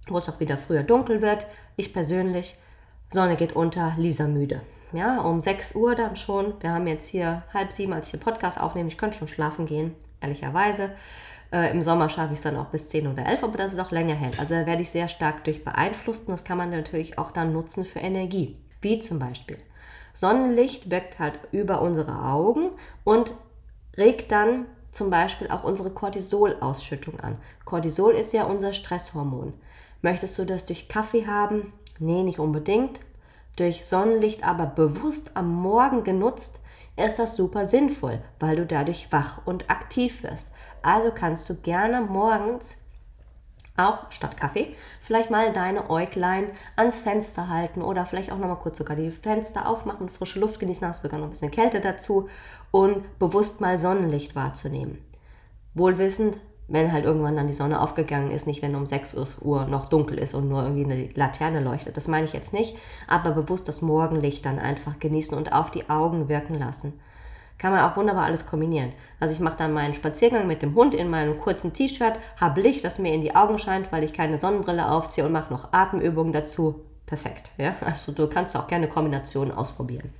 wo 0.08 0.18
es 0.18 0.28
auch 0.28 0.40
wieder 0.40 0.56
früher 0.56 0.82
dunkel 0.82 1.22
wird. 1.22 1.46
Ich 1.76 1.92
persönlich, 1.92 2.58
Sonne 3.10 3.36
geht 3.36 3.54
unter, 3.54 3.94
Lisa 3.96 4.26
müde. 4.26 4.60
Ja, 4.92 5.20
um 5.22 5.40
6 5.40 5.74
Uhr 5.74 5.94
dann 5.94 6.16
schon. 6.16 6.54
Wir 6.60 6.70
haben 6.70 6.86
jetzt 6.86 7.08
hier 7.08 7.42
halb 7.52 7.72
sieben, 7.72 7.92
als 7.92 8.06
ich 8.06 8.12
den 8.12 8.20
Podcast 8.20 8.60
aufnehme. 8.60 8.88
Ich 8.88 8.98
könnte 8.98 9.18
schon 9.18 9.28
schlafen 9.28 9.66
gehen, 9.66 9.94
ehrlicherweise. 10.20 10.90
Äh, 11.52 11.70
Im 11.72 11.82
Sommer 11.82 12.08
schaffe 12.08 12.32
ich 12.32 12.38
es 12.38 12.44
dann 12.44 12.56
auch 12.56 12.66
bis 12.66 12.88
10 12.88 13.08
oder 13.08 13.26
11, 13.26 13.42
aber 13.44 13.58
das 13.58 13.72
ist 13.72 13.80
auch 13.80 13.90
länger 13.90 14.14
hell. 14.14 14.32
Also 14.38 14.54
werde 14.54 14.82
ich 14.82 14.90
sehr 14.90 15.08
stark 15.08 15.44
durch 15.44 15.64
beeinflusst 15.64 16.28
und 16.28 16.32
das 16.32 16.44
kann 16.44 16.58
man 16.58 16.70
natürlich 16.70 17.18
auch 17.18 17.32
dann 17.32 17.52
nutzen 17.52 17.84
für 17.84 17.98
Energie. 17.98 18.56
Wie 18.80 18.98
zum 18.98 19.18
Beispiel. 19.18 19.58
Sonnenlicht 20.12 20.90
wirkt 20.90 21.18
halt 21.18 21.40
über 21.50 21.82
unsere 21.82 22.22
Augen 22.22 22.70
und 23.02 23.34
regt 23.96 24.30
dann 24.30 24.66
zum 24.92 25.10
Beispiel 25.10 25.48
auch 25.50 25.64
unsere 25.64 25.90
Cortisolausschüttung 25.90 27.18
an. 27.20 27.38
Cortisol 27.64 28.14
ist 28.14 28.32
ja 28.32 28.44
unser 28.44 28.72
Stresshormon. 28.72 29.54
Möchtest 30.04 30.38
du 30.38 30.44
das 30.44 30.66
durch 30.66 30.86
Kaffee 30.86 31.26
haben? 31.26 31.72
Nee, 31.98 32.24
nicht 32.24 32.38
unbedingt. 32.38 33.00
Durch 33.56 33.86
Sonnenlicht 33.86 34.46
aber 34.46 34.66
bewusst 34.66 35.30
am 35.32 35.50
Morgen 35.50 36.04
genutzt, 36.04 36.60
ist 37.02 37.18
das 37.18 37.36
super 37.36 37.64
sinnvoll, 37.64 38.20
weil 38.38 38.56
du 38.56 38.66
dadurch 38.66 39.10
wach 39.12 39.40
und 39.46 39.70
aktiv 39.70 40.22
wirst. 40.22 40.48
Also 40.82 41.10
kannst 41.10 41.48
du 41.48 41.54
gerne 41.54 42.02
morgens 42.02 42.76
auch 43.78 44.12
statt 44.12 44.36
Kaffee 44.36 44.76
vielleicht 45.00 45.30
mal 45.30 45.54
deine 45.54 45.88
Äuglein 45.88 46.50
ans 46.76 47.00
Fenster 47.00 47.48
halten 47.48 47.80
oder 47.80 48.04
vielleicht 48.04 48.30
auch 48.30 48.36
nochmal 48.36 48.58
kurz 48.58 48.76
sogar 48.76 48.96
die 48.96 49.10
Fenster 49.10 49.66
aufmachen, 49.66 50.10
frische 50.10 50.38
Luft 50.38 50.60
genießen, 50.60 50.86
hast 50.86 51.00
sogar 51.00 51.18
noch 51.18 51.28
ein 51.28 51.30
bisschen 51.30 51.50
Kälte 51.50 51.80
dazu 51.80 52.28
und 52.70 53.18
bewusst 53.18 53.62
mal 53.62 53.78
Sonnenlicht 53.78 54.36
wahrzunehmen. 54.36 55.02
Wohlwissend, 55.72 56.38
wenn 56.66 56.92
halt 56.92 57.04
irgendwann 57.04 57.36
dann 57.36 57.46
die 57.46 57.54
Sonne 57.54 57.80
aufgegangen 57.80 58.30
ist, 58.30 58.46
nicht 58.46 58.62
wenn 58.62 58.74
um 58.74 58.86
6 58.86 59.16
Uhr 59.42 59.66
noch 59.66 59.86
dunkel 59.86 60.18
ist 60.18 60.34
und 60.34 60.48
nur 60.48 60.62
irgendwie 60.62 60.84
eine 60.84 61.08
Laterne 61.14 61.60
leuchtet. 61.60 61.96
Das 61.96 62.08
meine 62.08 62.24
ich 62.26 62.32
jetzt 62.32 62.52
nicht, 62.52 62.76
aber 63.06 63.32
bewusst 63.32 63.68
das 63.68 63.82
Morgenlicht 63.82 64.46
dann 64.46 64.58
einfach 64.58 64.98
genießen 64.98 65.36
und 65.36 65.52
auf 65.52 65.70
die 65.70 65.90
Augen 65.90 66.28
wirken 66.28 66.58
lassen. 66.58 66.98
Kann 67.58 67.72
man 67.72 67.88
auch 67.88 67.96
wunderbar 67.96 68.24
alles 68.24 68.46
kombinieren. 68.46 68.92
Also 69.20 69.32
ich 69.32 69.40
mache 69.40 69.56
dann 69.58 69.72
meinen 69.72 69.94
Spaziergang 69.94 70.46
mit 70.46 70.62
dem 70.62 70.74
Hund 70.74 70.92
in 70.94 71.08
meinem 71.08 71.38
kurzen 71.38 71.72
T-Shirt, 71.72 72.18
habe 72.40 72.60
Licht, 72.60 72.84
das 72.84 72.98
mir 72.98 73.14
in 73.14 73.22
die 73.22 73.36
Augen 73.36 73.58
scheint, 73.58 73.92
weil 73.92 74.02
ich 74.02 74.12
keine 74.12 74.38
Sonnenbrille 74.38 74.90
aufziehe 74.90 75.24
und 75.24 75.32
mache 75.32 75.52
noch 75.52 75.72
Atemübungen 75.72 76.32
dazu. 76.32 76.80
Perfekt. 77.06 77.50
Ja? 77.58 77.76
Also 77.80 78.12
du 78.12 78.26
kannst 78.26 78.56
auch 78.56 78.66
gerne 78.66 78.88
Kombinationen 78.88 79.54
ausprobieren. 79.54 80.10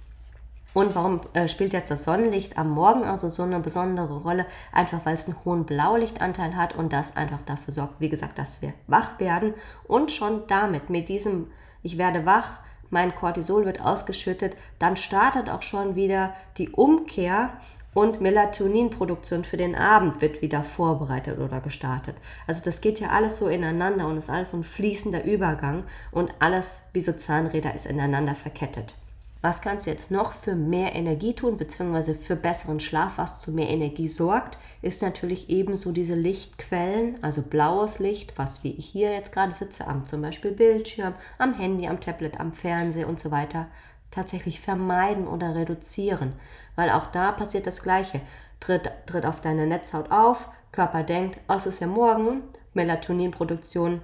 Und 0.74 0.94
warum 0.96 1.20
äh, 1.32 1.48
spielt 1.48 1.72
jetzt 1.72 1.90
das 1.90 2.04
Sonnenlicht 2.04 2.58
am 2.58 2.70
Morgen 2.70 3.04
also 3.04 3.30
so 3.30 3.44
eine 3.44 3.60
besondere 3.60 4.18
Rolle? 4.18 4.44
Einfach 4.72 5.00
weil 5.04 5.14
es 5.14 5.26
einen 5.26 5.42
hohen 5.44 5.64
Blaulichtanteil 5.64 6.56
hat 6.56 6.74
und 6.74 6.92
das 6.92 7.16
einfach 7.16 7.38
dafür 7.46 7.72
sorgt, 7.72 8.00
wie 8.00 8.10
gesagt, 8.10 8.38
dass 8.38 8.60
wir 8.60 8.74
wach 8.88 9.18
werden 9.20 9.54
und 9.86 10.10
schon 10.12 10.42
damit, 10.48 10.90
mit 10.90 11.08
diesem 11.08 11.46
Ich 11.82 11.96
werde 11.96 12.26
wach, 12.26 12.58
mein 12.90 13.14
Cortisol 13.14 13.64
wird 13.64 13.80
ausgeschüttet, 13.80 14.56
dann 14.78 14.96
startet 14.96 15.48
auch 15.48 15.62
schon 15.62 15.94
wieder 15.94 16.34
die 16.58 16.70
Umkehr 16.70 17.50
und 17.94 18.20
Melatoninproduktion 18.20 19.44
für 19.44 19.56
den 19.56 19.76
Abend 19.76 20.20
wird 20.20 20.42
wieder 20.42 20.64
vorbereitet 20.64 21.38
oder 21.38 21.60
gestartet. 21.60 22.16
Also 22.48 22.64
das 22.64 22.80
geht 22.80 22.98
ja 22.98 23.10
alles 23.10 23.38
so 23.38 23.48
ineinander 23.48 24.08
und 24.08 24.16
ist 24.16 24.30
alles 24.30 24.50
so 24.50 24.56
ein 24.56 24.64
fließender 24.64 25.24
Übergang 25.24 25.84
und 26.10 26.32
alles 26.40 26.82
wie 26.92 27.00
so 27.00 27.12
Zahnräder 27.12 27.74
ist 27.74 27.86
ineinander 27.86 28.34
verkettet. 28.34 28.96
Was 29.44 29.60
kannst 29.60 29.84
du 29.84 29.90
jetzt 29.90 30.10
noch 30.10 30.32
für 30.32 30.54
mehr 30.54 30.94
Energie 30.94 31.34
tun, 31.34 31.58
beziehungsweise 31.58 32.14
für 32.14 32.34
besseren 32.34 32.80
Schlaf, 32.80 33.18
was 33.18 33.42
zu 33.42 33.52
mehr 33.52 33.68
Energie 33.68 34.08
sorgt, 34.08 34.56
ist 34.80 35.02
natürlich 35.02 35.50
ebenso 35.50 35.92
diese 35.92 36.14
Lichtquellen, 36.14 37.22
also 37.22 37.42
blaues 37.42 37.98
Licht, 37.98 38.38
was 38.38 38.64
wie 38.64 38.72
ich 38.72 38.86
hier 38.86 39.12
jetzt 39.12 39.34
gerade 39.34 39.52
sitze, 39.52 39.86
am 39.86 40.06
zum 40.06 40.22
Beispiel 40.22 40.52
Bildschirm, 40.52 41.12
am 41.36 41.52
Handy, 41.52 41.86
am 41.86 42.00
Tablet, 42.00 42.40
am 42.40 42.54
Fernseher 42.54 43.06
und 43.06 43.20
so 43.20 43.30
weiter, 43.30 43.66
tatsächlich 44.10 44.62
vermeiden 44.62 45.28
oder 45.28 45.54
reduzieren. 45.54 46.32
Weil 46.74 46.88
auch 46.88 47.08
da 47.08 47.30
passiert 47.30 47.66
das 47.66 47.82
Gleiche. 47.82 48.22
Tritt, 48.60 48.90
tritt 49.04 49.26
auf 49.26 49.42
deine 49.42 49.66
Netzhaut 49.66 50.10
auf, 50.10 50.48
Körper 50.72 51.02
denkt, 51.02 51.38
oh, 51.50 51.54
es 51.56 51.66
ist 51.66 51.82
ja 51.82 51.86
morgen, 51.86 52.44
Melatoninproduktion 52.72 54.00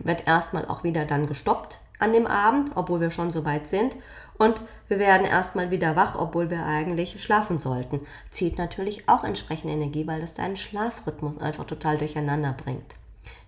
wird 0.00 0.26
erstmal 0.26 0.66
auch 0.66 0.82
wieder 0.82 1.04
dann 1.04 1.28
gestoppt 1.28 1.78
an 2.04 2.12
dem 2.12 2.26
Abend, 2.26 2.70
obwohl 2.74 3.00
wir 3.00 3.10
schon 3.10 3.32
so 3.32 3.44
weit 3.44 3.66
sind. 3.66 3.96
Und 4.36 4.60
wir 4.88 4.98
werden 4.98 5.26
erstmal 5.26 5.70
wieder 5.70 5.96
wach, 5.96 6.16
obwohl 6.18 6.50
wir 6.50 6.66
eigentlich 6.66 7.22
schlafen 7.22 7.58
sollten. 7.58 8.00
Zieht 8.30 8.58
natürlich 8.58 9.08
auch 9.08 9.24
entsprechend 9.24 9.72
Energie, 9.72 10.06
weil 10.06 10.20
das 10.20 10.34
deinen 10.34 10.56
Schlafrhythmus 10.56 11.38
einfach 11.38 11.64
total 11.64 11.98
durcheinander 11.98 12.52
bringt. 12.52 12.94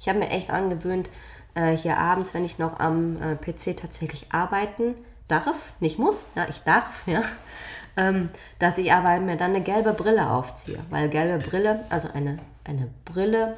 Ich 0.00 0.08
habe 0.08 0.18
mir 0.18 0.30
echt 0.30 0.50
angewöhnt, 0.50 1.10
äh, 1.54 1.76
hier 1.76 1.98
abends, 1.98 2.34
wenn 2.34 2.44
ich 2.44 2.58
noch 2.58 2.78
am 2.78 3.20
äh, 3.20 3.34
PC 3.34 3.76
tatsächlich 3.76 4.26
arbeiten 4.32 4.94
darf, 5.28 5.74
nicht 5.80 5.98
muss, 5.98 6.28
ja, 6.36 6.46
ich 6.48 6.60
darf, 6.60 7.06
ja, 7.06 7.22
ähm, 7.96 8.30
dass 8.58 8.78
ich 8.78 8.92
aber 8.92 9.18
mir 9.20 9.36
dann 9.36 9.54
eine 9.54 9.62
gelbe 9.62 9.92
Brille 9.92 10.30
aufziehe, 10.30 10.78
weil 10.90 11.08
gelbe 11.08 11.44
Brille, 11.44 11.84
also 11.88 12.08
eine, 12.12 12.38
eine 12.64 12.88
Brille 13.04 13.56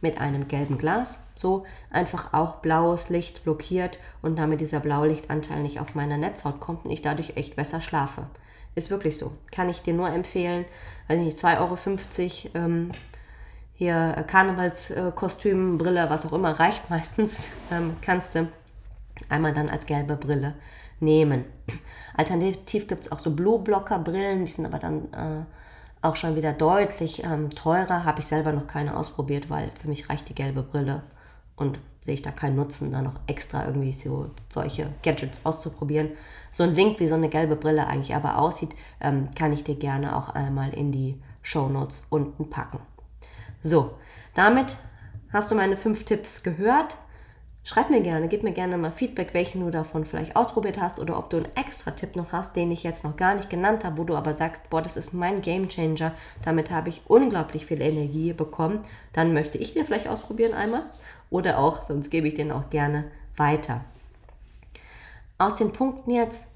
mit 0.00 0.20
einem 0.20 0.48
gelben 0.48 0.78
Glas, 0.78 1.30
so 1.34 1.64
einfach 1.90 2.32
auch 2.32 2.56
blaues 2.56 3.08
Licht 3.08 3.44
blockiert 3.44 3.98
und 4.22 4.38
damit 4.38 4.60
dieser 4.60 4.80
Blaulichtanteil 4.80 5.62
nicht 5.62 5.80
auf 5.80 5.94
meiner 5.94 6.16
Netzhaut 6.16 6.60
kommt 6.60 6.84
und 6.84 6.90
ich 6.90 7.02
dadurch 7.02 7.36
echt 7.36 7.56
besser 7.56 7.80
schlafe. 7.80 8.26
Ist 8.74 8.90
wirklich 8.90 9.18
so. 9.18 9.32
Kann 9.50 9.68
ich 9.68 9.82
dir 9.82 9.94
nur 9.94 10.08
empfehlen. 10.08 10.64
Weiß 11.08 11.18
nicht, 11.18 11.36
2,50 11.36 11.58
Euro 12.54 12.64
ähm, 12.64 12.92
hier 13.74 14.24
Karnevalskostüm, 14.26 15.78
Brille, 15.78 16.10
was 16.10 16.26
auch 16.26 16.32
immer, 16.32 16.58
reicht 16.58 16.88
meistens. 16.90 17.48
Ähm, 17.72 17.96
kannst 18.02 18.34
du 18.34 18.48
einmal 19.28 19.52
dann 19.52 19.68
als 19.68 19.86
gelbe 19.86 20.16
Brille 20.16 20.54
nehmen. 21.00 21.44
Alternativ 22.16 22.88
gibt 22.88 23.04
es 23.04 23.12
auch 23.12 23.18
so 23.18 23.34
Blue 23.34 23.60
Blocker 23.60 23.98
Brillen, 23.98 24.44
die 24.44 24.50
sind 24.50 24.66
aber 24.66 24.78
dann 24.78 25.12
äh, 25.12 25.44
auch 26.02 26.16
schon 26.16 26.36
wieder 26.36 26.52
deutlich 26.52 27.24
ähm, 27.24 27.50
teurer. 27.50 28.04
Habe 28.04 28.20
ich 28.20 28.26
selber 28.26 28.52
noch 28.52 28.66
keine 28.66 28.96
ausprobiert, 28.96 29.50
weil 29.50 29.70
für 29.80 29.88
mich 29.88 30.08
reicht 30.08 30.28
die 30.28 30.34
gelbe 30.34 30.62
Brille 30.62 31.02
und 31.56 31.78
sehe 32.02 32.14
ich 32.14 32.22
da 32.22 32.30
keinen 32.30 32.56
Nutzen, 32.56 32.92
da 32.92 33.02
noch 33.02 33.20
extra 33.26 33.66
irgendwie 33.66 33.92
so 33.92 34.30
solche 34.48 34.88
Gadgets 35.02 35.44
auszuprobieren. 35.44 36.10
So 36.50 36.62
ein 36.62 36.74
Link, 36.74 37.00
wie 37.00 37.06
so 37.06 37.14
eine 37.14 37.28
gelbe 37.28 37.56
Brille 37.56 37.86
eigentlich 37.86 38.14
aber 38.14 38.38
aussieht, 38.38 38.74
ähm, 39.00 39.28
kann 39.34 39.52
ich 39.52 39.64
dir 39.64 39.74
gerne 39.74 40.16
auch 40.16 40.30
einmal 40.30 40.72
in 40.72 40.92
die 40.92 41.20
Show 41.42 41.68
Notes 41.68 42.04
unten 42.10 42.48
packen. 42.48 42.78
So, 43.62 43.98
damit 44.34 44.76
hast 45.32 45.50
du 45.50 45.54
meine 45.54 45.76
fünf 45.76 46.04
Tipps 46.04 46.42
gehört. 46.42 46.96
Schreib 47.68 47.90
mir 47.90 48.00
gerne, 48.00 48.28
gib 48.28 48.44
mir 48.44 48.52
gerne 48.52 48.78
mal 48.78 48.90
Feedback, 48.90 49.34
welchen 49.34 49.60
du 49.60 49.70
davon 49.70 50.06
vielleicht 50.06 50.36
ausprobiert 50.36 50.80
hast 50.80 50.98
oder 51.00 51.18
ob 51.18 51.28
du 51.28 51.36
einen 51.36 51.54
extra 51.54 51.90
Tipp 51.90 52.16
noch 52.16 52.32
hast, 52.32 52.56
den 52.56 52.70
ich 52.70 52.82
jetzt 52.82 53.04
noch 53.04 53.18
gar 53.18 53.34
nicht 53.34 53.50
genannt 53.50 53.84
habe, 53.84 53.98
wo 53.98 54.04
du 54.04 54.16
aber 54.16 54.32
sagst, 54.32 54.70
boah, 54.70 54.80
das 54.80 54.96
ist 54.96 55.12
mein 55.12 55.42
Game 55.42 55.68
Changer, 55.68 56.14
damit 56.42 56.70
habe 56.70 56.88
ich 56.88 57.02
unglaublich 57.08 57.66
viel 57.66 57.82
Energie 57.82 58.32
bekommen. 58.32 58.86
Dann 59.12 59.34
möchte 59.34 59.58
ich 59.58 59.74
den 59.74 59.84
vielleicht 59.84 60.08
ausprobieren 60.08 60.54
einmal 60.54 60.84
oder 61.28 61.58
auch, 61.58 61.82
sonst 61.82 62.08
gebe 62.08 62.26
ich 62.28 62.36
den 62.36 62.52
auch 62.52 62.70
gerne 62.70 63.04
weiter. 63.36 63.84
Aus 65.36 65.56
den 65.56 65.70
Punkten 65.70 66.10
jetzt 66.10 66.48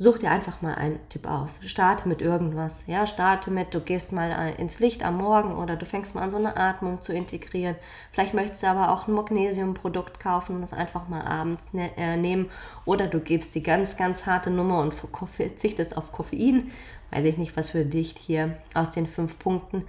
Such 0.00 0.18
dir 0.18 0.30
einfach 0.30 0.62
mal 0.62 0.76
einen 0.76 1.00
Tipp 1.08 1.26
aus. 1.26 1.58
Starte 1.64 2.06
mit 2.06 2.22
irgendwas. 2.22 2.84
Ja, 2.86 3.08
starte 3.08 3.50
mit, 3.50 3.74
du 3.74 3.80
gehst 3.80 4.12
mal 4.12 4.30
äh, 4.30 4.54
ins 4.54 4.78
Licht 4.78 5.04
am 5.04 5.16
Morgen 5.16 5.56
oder 5.56 5.74
du 5.74 5.86
fängst 5.86 6.14
mal 6.14 6.22
an, 6.22 6.30
so 6.30 6.36
eine 6.36 6.56
Atmung 6.56 7.02
zu 7.02 7.12
integrieren. 7.12 7.74
Vielleicht 8.12 8.32
möchtest 8.32 8.62
du 8.62 8.68
aber 8.68 8.92
auch 8.92 9.08
ein 9.08 9.14
Magnesiumprodukt 9.14 10.20
kaufen 10.20 10.54
und 10.54 10.60
das 10.62 10.72
einfach 10.72 11.08
mal 11.08 11.22
abends 11.22 11.74
ne 11.74 11.90
äh, 11.96 12.16
nehmen. 12.16 12.48
Oder 12.84 13.08
du 13.08 13.18
gibst 13.18 13.56
die 13.56 13.62
ganz, 13.64 13.96
ganz 13.96 14.24
harte 14.24 14.50
Nummer 14.50 14.82
und 14.82 14.94
verzichtest 14.94 15.96
auf 15.96 16.12
Koffein. 16.12 16.70
Weiß 17.10 17.24
ich 17.24 17.36
nicht, 17.36 17.56
was 17.56 17.70
für 17.70 17.84
dich 17.84 18.14
hier 18.16 18.56
aus 18.74 18.92
den 18.92 19.08
fünf 19.08 19.40
Punkten 19.40 19.82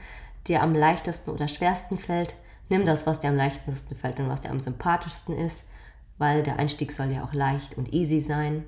dir 0.48 0.64
am 0.64 0.74
leichtesten 0.74 1.30
oder 1.30 1.48
schwersten 1.48 2.00
fällt. 2.00 2.36
Nimm 2.68 2.84
das, 2.84 3.06
was 3.06 3.20
dir 3.20 3.30
am 3.30 3.38
leichtesten 3.38 3.96
fällt 3.96 4.20
und 4.20 4.28
was 4.28 4.42
dir 4.42 4.50
am 4.50 4.60
sympathischsten 4.60 5.38
ist, 5.38 5.70
weil 6.18 6.42
der 6.42 6.58
Einstieg 6.58 6.94
soll 6.94 7.12
ja 7.12 7.24
auch 7.24 7.34
leicht 7.34 7.78
und 7.78 7.94
easy 7.94 8.22
sein 8.22 8.64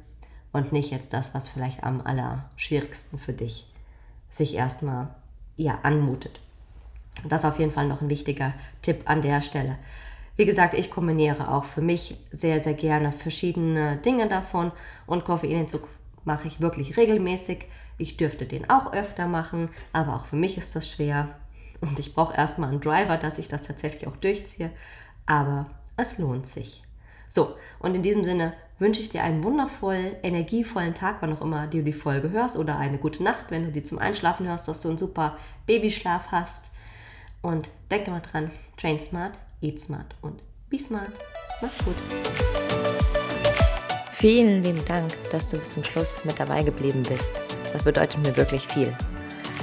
und 0.51 0.71
nicht 0.71 0.91
jetzt 0.91 1.13
das, 1.13 1.33
was 1.33 1.49
vielleicht 1.49 1.83
am 1.83 2.01
allerschwierigsten 2.01 3.19
für 3.19 3.33
dich 3.33 3.67
sich 4.29 4.55
erstmal 4.55 5.09
ja, 5.57 5.79
anmutet. 5.83 6.39
Das 7.27 7.43
ist 7.43 7.49
auf 7.49 7.59
jeden 7.59 7.71
Fall 7.71 7.87
noch 7.87 8.01
ein 8.01 8.09
wichtiger 8.09 8.53
Tipp 8.81 9.01
an 9.05 9.21
der 9.21 9.41
Stelle. 9.41 9.77
Wie 10.37 10.45
gesagt, 10.45 10.73
ich 10.73 10.89
kombiniere 10.89 11.51
auch 11.51 11.65
für 11.65 11.81
mich 11.81 12.17
sehr, 12.31 12.61
sehr 12.61 12.73
gerne 12.73 13.11
verschiedene 13.11 13.97
Dinge 13.97 14.27
davon 14.27 14.71
und 15.05 15.25
Koffeinentzug 15.25 15.87
mache 16.23 16.47
ich 16.47 16.61
wirklich 16.61 16.97
regelmäßig. 16.97 17.65
Ich 17.97 18.17
dürfte 18.17 18.45
den 18.45 18.69
auch 18.69 18.93
öfter 18.93 19.27
machen, 19.27 19.69
aber 19.93 20.15
auch 20.15 20.25
für 20.25 20.37
mich 20.37 20.57
ist 20.57 20.75
das 20.75 20.89
schwer. 20.89 21.29
Und 21.81 21.99
ich 21.99 22.13
brauche 22.13 22.35
erstmal 22.35 22.69
einen 22.69 22.79
Driver, 22.79 23.17
dass 23.17 23.39
ich 23.39 23.49
das 23.49 23.63
tatsächlich 23.63 24.07
auch 24.07 24.17
durchziehe. 24.17 24.71
Aber 25.25 25.67
es 25.97 26.17
lohnt 26.17 26.47
sich. 26.47 26.81
So, 27.27 27.55
und 27.79 27.95
in 27.95 28.03
diesem 28.03 28.23
Sinne 28.23 28.53
wünsche 28.81 28.99
ich 28.99 29.09
dir 29.09 29.23
einen 29.23 29.43
wundervollen, 29.43 30.15
energievollen 30.23 30.95
Tag, 30.95 31.17
wann 31.21 31.33
auch 31.33 31.41
immer 31.41 31.67
du 31.67 31.83
die 31.83 31.93
Folge 31.93 32.31
hörst, 32.31 32.57
oder 32.57 32.79
eine 32.79 32.97
gute 32.97 33.23
Nacht, 33.23 33.45
wenn 33.49 33.65
du 33.65 33.71
die 33.71 33.83
zum 33.83 33.99
Einschlafen 33.99 34.47
hörst, 34.47 34.67
dass 34.67 34.81
du 34.81 34.89
einen 34.89 34.97
super 34.97 35.37
Babyschlaf 35.67 36.31
hast. 36.31 36.65
Und 37.43 37.69
denke 37.91 38.09
mal 38.09 38.21
dran, 38.21 38.49
train 38.77 38.99
smart, 38.99 39.37
eat 39.61 39.79
smart 39.79 40.15
und 40.21 40.41
be 40.69 40.79
smart. 40.79 41.11
Mach's 41.61 41.77
gut. 41.85 41.95
Vielen 44.11 44.63
lieben 44.63 44.83
Dank, 44.85 45.15
dass 45.29 45.51
du 45.51 45.57
bis 45.57 45.73
zum 45.73 45.83
Schluss 45.83 46.25
mit 46.25 46.39
dabei 46.39 46.63
geblieben 46.63 47.03
bist. 47.07 47.39
Das 47.71 47.83
bedeutet 47.83 48.19
mir 48.23 48.35
wirklich 48.35 48.67
viel. 48.67 48.95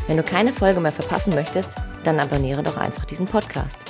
Wenn 0.07 0.17
du 0.17 0.23
keine 0.23 0.53
Folge 0.53 0.81
mehr 0.81 0.93
verpassen 0.93 1.35
möchtest, 1.35 1.75
dann 2.05 2.21
abonniere 2.21 2.63
doch 2.63 2.77
einfach 2.77 3.05
diesen 3.05 3.27
Podcast. 3.27 3.88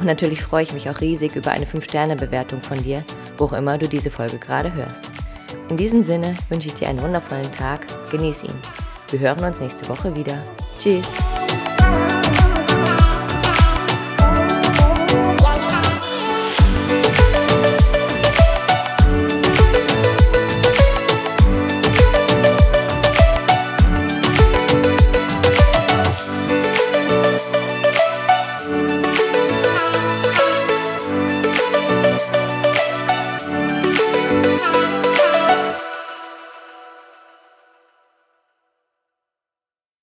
Und 0.00 0.06
natürlich 0.06 0.42
freue 0.42 0.62
ich 0.62 0.72
mich 0.72 0.88
auch 0.88 1.00
riesig 1.00 1.36
über 1.36 1.50
eine 1.50 1.66
5-Sterne-Bewertung 1.66 2.62
von 2.62 2.82
dir, 2.82 3.04
wo 3.36 3.44
auch 3.44 3.52
immer 3.52 3.76
du 3.76 3.86
diese 3.86 4.10
Folge 4.10 4.38
gerade 4.38 4.72
hörst. 4.72 5.10
In 5.68 5.76
diesem 5.76 6.00
Sinne 6.00 6.34
wünsche 6.48 6.68
ich 6.68 6.74
dir 6.74 6.88
einen 6.88 7.02
wundervollen 7.02 7.52
Tag, 7.52 7.86
genieß 8.10 8.44
ihn. 8.44 8.58
Wir 9.10 9.20
hören 9.20 9.44
uns 9.44 9.60
nächste 9.60 9.88
Woche 9.88 10.16
wieder. 10.16 10.42
Tschüss! 10.78 11.29